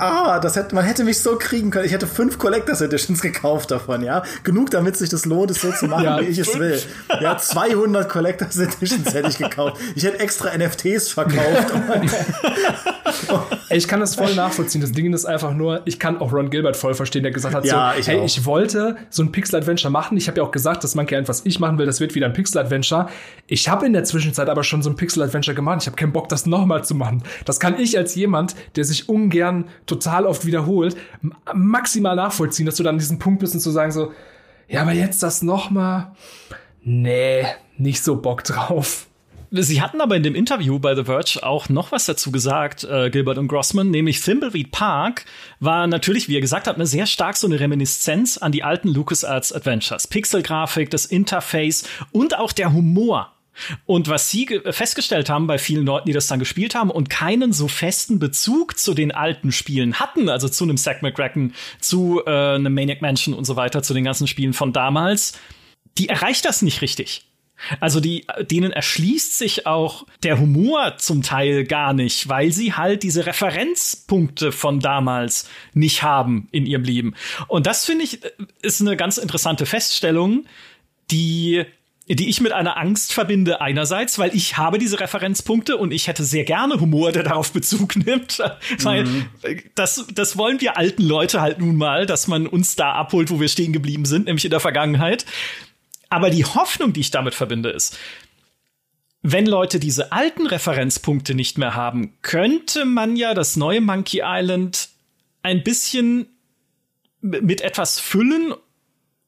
[0.00, 1.84] Ah, das hätte, man hätte mich so kriegen können.
[1.84, 4.22] Ich hätte fünf Collectors Editions gekauft davon, ja?
[4.42, 6.80] Genug, damit sich das lohnt, es so zu machen, Ja, wie ich es will.
[7.20, 9.80] Ja, 200 Collectors Editions hätte ich gekauft.
[9.94, 11.72] Ich hätte extra NFTs verkauft.
[13.70, 14.80] Ich kann das voll nachvollziehen.
[14.80, 17.64] Das Ding ist einfach nur, ich kann auch Ron Gilbert voll verstehen, der gesagt hat,
[17.64, 18.24] Ja, so, ich hey, auch.
[18.24, 20.16] ich wollte so ein Pixel-Adventure machen.
[20.16, 22.26] Ich habe ja auch gesagt, dass Monkey Island, was ich machen will, das wird wieder
[22.26, 23.08] ein Pixel-Adventure.
[23.46, 25.78] Ich habe in der Zwischenzeit aber schon so ein Pixel-Adventure gemacht.
[25.82, 27.22] Ich habe keinen Bock, das nochmal zu machen.
[27.44, 30.96] Das kann ich als jemand, der sich ungern total oft wiederholt,
[31.54, 34.12] maximal nachvollziehen, dass du dann an diesem Punkt bist und zu sagen so,
[34.68, 36.12] ja, aber jetzt das nochmal,
[36.82, 37.44] nee,
[37.76, 39.06] nicht so Bock drauf.
[39.52, 43.10] Sie hatten aber in dem Interview bei The Verge auch noch was dazu gesagt, äh,
[43.10, 45.24] Gilbert und Grossman, nämlich Thimbleweed Park
[45.58, 48.88] war natürlich, wie er gesagt hat, eine sehr stark so eine Reminiszenz an die alten
[48.88, 50.06] LucasArts Adventures.
[50.06, 53.32] Pixelgrafik, das Interface und auch der Humor.
[53.86, 57.10] Und was sie ge- festgestellt haben bei vielen Leuten, die das dann gespielt haben und
[57.10, 62.22] keinen so festen Bezug zu den alten Spielen hatten, also zu einem Zack McCracken, zu
[62.24, 65.32] äh, einem Maniac Mansion und so weiter, zu den ganzen Spielen von damals,
[65.98, 67.26] die erreicht das nicht richtig.
[67.80, 73.02] Also die, denen erschließt sich auch der Humor zum Teil gar nicht, weil sie halt
[73.02, 77.14] diese Referenzpunkte von damals nicht haben in ihrem Leben.
[77.48, 78.20] Und das finde ich
[78.62, 80.44] ist eine ganz interessante Feststellung,
[81.10, 81.64] die
[82.08, 86.24] die ich mit einer Angst verbinde einerseits, weil ich habe diese Referenzpunkte und ich hätte
[86.24, 88.42] sehr gerne Humor, der darauf Bezug nimmt,
[88.82, 89.06] weil
[89.42, 93.30] äh, das das wollen wir alten Leute halt nun mal, dass man uns da abholt,
[93.30, 95.24] wo wir stehen geblieben sind, nämlich in der Vergangenheit.
[96.10, 97.98] Aber die Hoffnung, die ich damit verbinde, ist,
[99.22, 104.88] wenn Leute diese alten Referenzpunkte nicht mehr haben, könnte man ja das neue Monkey Island
[105.42, 106.26] ein bisschen
[107.20, 108.54] mit etwas füllen,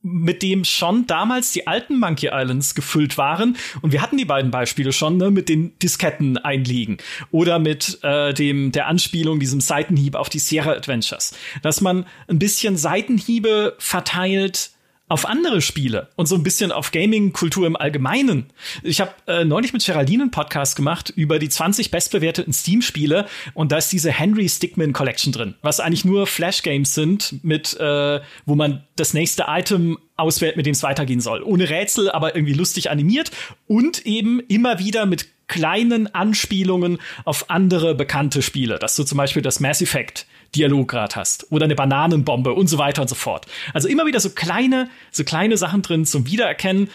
[0.01, 3.57] mit dem schon damals die alten Monkey Islands gefüllt waren.
[3.83, 6.97] Und wir hatten die beiden Beispiele schon, ne, mit den Disketten einlegen
[7.31, 12.39] oder mit äh, dem der Anspielung, diesem Seitenhieb auf die Sierra Adventures, dass man ein
[12.39, 14.71] bisschen Seitenhiebe verteilt
[15.13, 18.47] auf andere Spiele und so ein bisschen auf Gaming-Kultur im Allgemeinen.
[18.83, 23.73] Ich habe äh, neulich mit Geraldine einen Podcast gemacht über die 20 bestbewerteten Steam-Spiele und
[23.73, 28.55] da ist diese Henry Stickmin Collection drin, was eigentlich nur Flash-Games sind, mit äh, wo
[28.55, 31.43] man das nächste Item auswählt, mit dem es weitergehen soll.
[31.43, 33.33] Ohne Rätsel, aber irgendwie lustig animiert
[33.67, 36.97] und eben immer wieder mit kleinen Anspielungen
[37.27, 41.65] auf andere bekannte Spiele, dass du zum Beispiel das Mass Effect Dialog gerade hast oder
[41.65, 43.47] eine Bananenbombe und so weiter und so fort.
[43.73, 46.91] Also immer wieder so kleine, so kleine Sachen drin zum Wiedererkennen.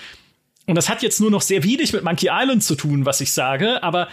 [0.66, 3.32] Und das hat jetzt nur noch sehr wenig mit Monkey Island zu tun, was ich
[3.32, 4.10] sage, aber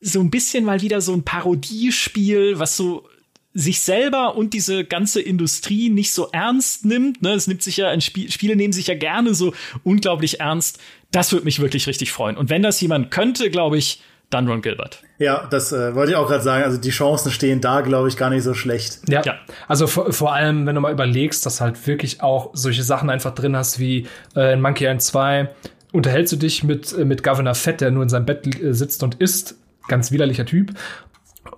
[0.00, 3.08] so ein bisschen mal wieder so ein Parodiespiel, was so
[3.54, 7.22] sich selber und diese ganze Industrie nicht so ernst nimmt.
[7.22, 7.32] Ne?
[7.32, 10.78] Es nimmt sich ja, Spiel, Spiele nehmen sich ja gerne so unglaublich ernst.
[11.10, 12.36] Das würde mich wirklich richtig freuen.
[12.36, 14.00] Und wenn das jemand könnte, glaube ich,
[14.30, 15.02] dann Ron Gilbert.
[15.18, 16.64] Ja, das äh, wollte ich auch gerade sagen.
[16.64, 19.00] Also die Chancen stehen da, glaube ich, gar nicht so schlecht.
[19.08, 19.22] Ja.
[19.22, 19.34] ja.
[19.66, 23.34] Also vor, vor, allem, wenn du mal überlegst, dass halt wirklich auch solche Sachen einfach
[23.34, 24.06] drin hast wie
[24.36, 25.48] äh, in Monkey Island 2
[25.92, 29.02] unterhältst du dich mit, äh, mit Governor Fett, der nur in seinem Bett äh, sitzt
[29.02, 29.56] und isst.
[29.88, 30.72] Ganz widerlicher Typ.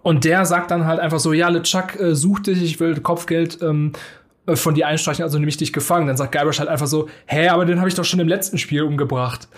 [0.03, 3.61] Und der sagt dann halt einfach so, ja, LeChuck äh, sucht dich, ich will Kopfgeld
[3.61, 3.93] ähm,
[4.47, 6.07] äh, von dir einstreichen, also nehme ich dich gefangen.
[6.07, 8.59] Dann sagt Guybrush halt einfach so, hä, aber den habe ich doch schon im letzten
[8.59, 9.49] Spiel umgebracht.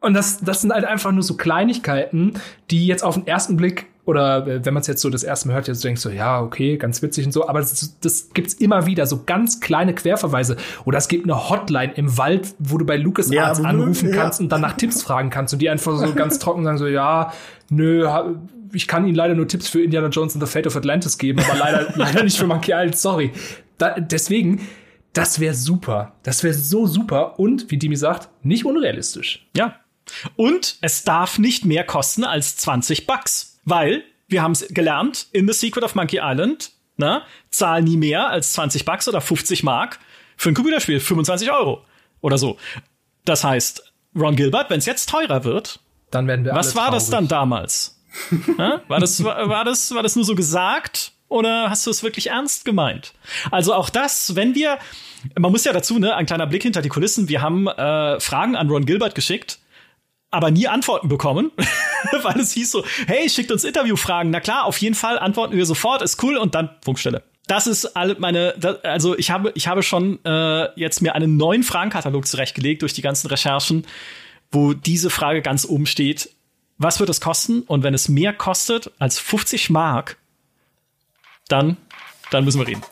[0.00, 2.34] Und das, das sind halt einfach nur so Kleinigkeiten,
[2.70, 5.48] die jetzt auf den ersten Blick oder äh, wenn man es jetzt so das erste
[5.48, 8.54] Mal hört, jetzt denkst du, ja, okay, ganz witzig und so, aber das, das gibt's
[8.54, 10.56] immer wieder, so ganz kleine Querverweise.
[10.86, 14.16] Oder es gibt eine Hotline im Wald, wo du bei Lucas ja, anrufen ja.
[14.16, 16.86] kannst und dann nach Tipps fragen kannst und die einfach so ganz trocken sagen so,
[16.86, 17.34] ja,
[17.68, 18.08] nö,
[18.72, 21.40] ich kann Ihnen leider nur Tipps für Indiana Jones and the Fate of Atlantis geben,
[21.40, 23.32] aber leider, leider nicht für Monkey Island, sorry.
[23.76, 24.66] Da, deswegen,
[25.12, 26.14] das wäre super.
[26.22, 29.46] Das wäre so super und, wie Dimi sagt, nicht unrealistisch.
[29.54, 29.74] Ja,
[30.36, 35.48] und es darf nicht mehr kosten als 20 Bucks, weil wir haben es gelernt in
[35.48, 39.98] The Secret of Monkey Island, na, zahl nie mehr als 20 Bucks oder 50 Mark
[40.36, 41.84] für ein Computerspiel, 25 Euro
[42.20, 42.58] oder so.
[43.24, 45.80] Das heißt, Ron Gilbert, wenn es jetzt teurer wird,
[46.10, 46.98] dann werden wir Was war traurig.
[46.98, 48.00] das dann damals?
[48.88, 52.28] war, das, war, war, das, war das nur so gesagt oder hast du es wirklich
[52.28, 53.12] ernst gemeint?
[53.50, 54.78] Also auch das, wenn wir,
[55.38, 58.56] man muss ja dazu, ne, ein kleiner Blick hinter die Kulissen, wir haben äh, Fragen
[58.56, 59.58] an Ron Gilbert geschickt
[60.30, 61.52] aber nie Antworten bekommen,
[62.22, 64.30] weil es hieß so, hey, schickt uns Interviewfragen.
[64.30, 67.22] Na klar, auf jeden Fall antworten wir sofort, ist cool und dann Funkstelle.
[67.46, 71.62] Das ist alle meine, also ich habe, ich habe schon äh, jetzt mir einen neuen
[71.62, 73.86] Fragenkatalog zurechtgelegt durch die ganzen Recherchen,
[74.50, 76.30] wo diese Frage ganz oben steht.
[76.76, 77.62] Was wird es kosten?
[77.62, 80.18] Und wenn es mehr kostet als 50 Mark,
[81.48, 81.78] dann,
[82.30, 82.82] dann müssen wir reden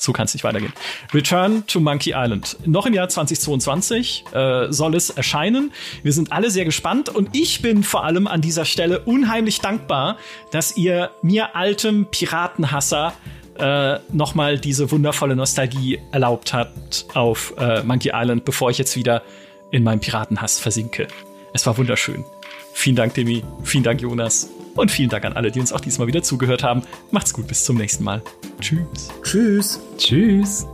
[0.00, 0.72] so kann es nicht weitergehen.
[1.12, 2.56] Return to Monkey Island.
[2.64, 5.72] Noch im Jahr 2022 äh, soll es erscheinen.
[6.02, 10.16] Wir sind alle sehr gespannt und ich bin vor allem an dieser Stelle unheimlich dankbar,
[10.52, 13.12] dass ihr mir altem Piratenhasser
[13.58, 19.22] äh, nochmal diese wundervolle Nostalgie erlaubt habt auf äh, Monkey Island, bevor ich jetzt wieder
[19.70, 21.08] in meinem Piratenhass versinke.
[21.52, 22.24] Es war wunderschön.
[22.72, 23.44] Vielen Dank, Demi.
[23.64, 24.48] Vielen Dank, Jonas.
[24.80, 26.84] Und vielen Dank an alle, die uns auch diesmal wieder zugehört haben.
[27.10, 28.22] Macht's gut, bis zum nächsten Mal.
[28.62, 29.10] Tschüss.
[29.22, 29.78] Tschüss.
[29.98, 30.66] Tschüss.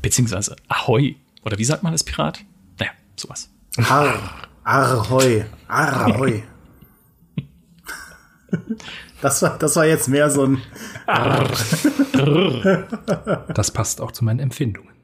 [0.00, 1.16] Beziehungsweise Ahoi.
[1.44, 2.40] Oder wie sagt man als Pirat?
[2.78, 3.50] Naja, sowas.
[3.76, 4.18] Har,
[4.64, 5.44] Ahoi.
[5.68, 6.44] Ahoi.
[9.20, 10.62] Das war, das war jetzt mehr so ein.
[13.54, 14.97] das passt auch zu meinen Empfindungen.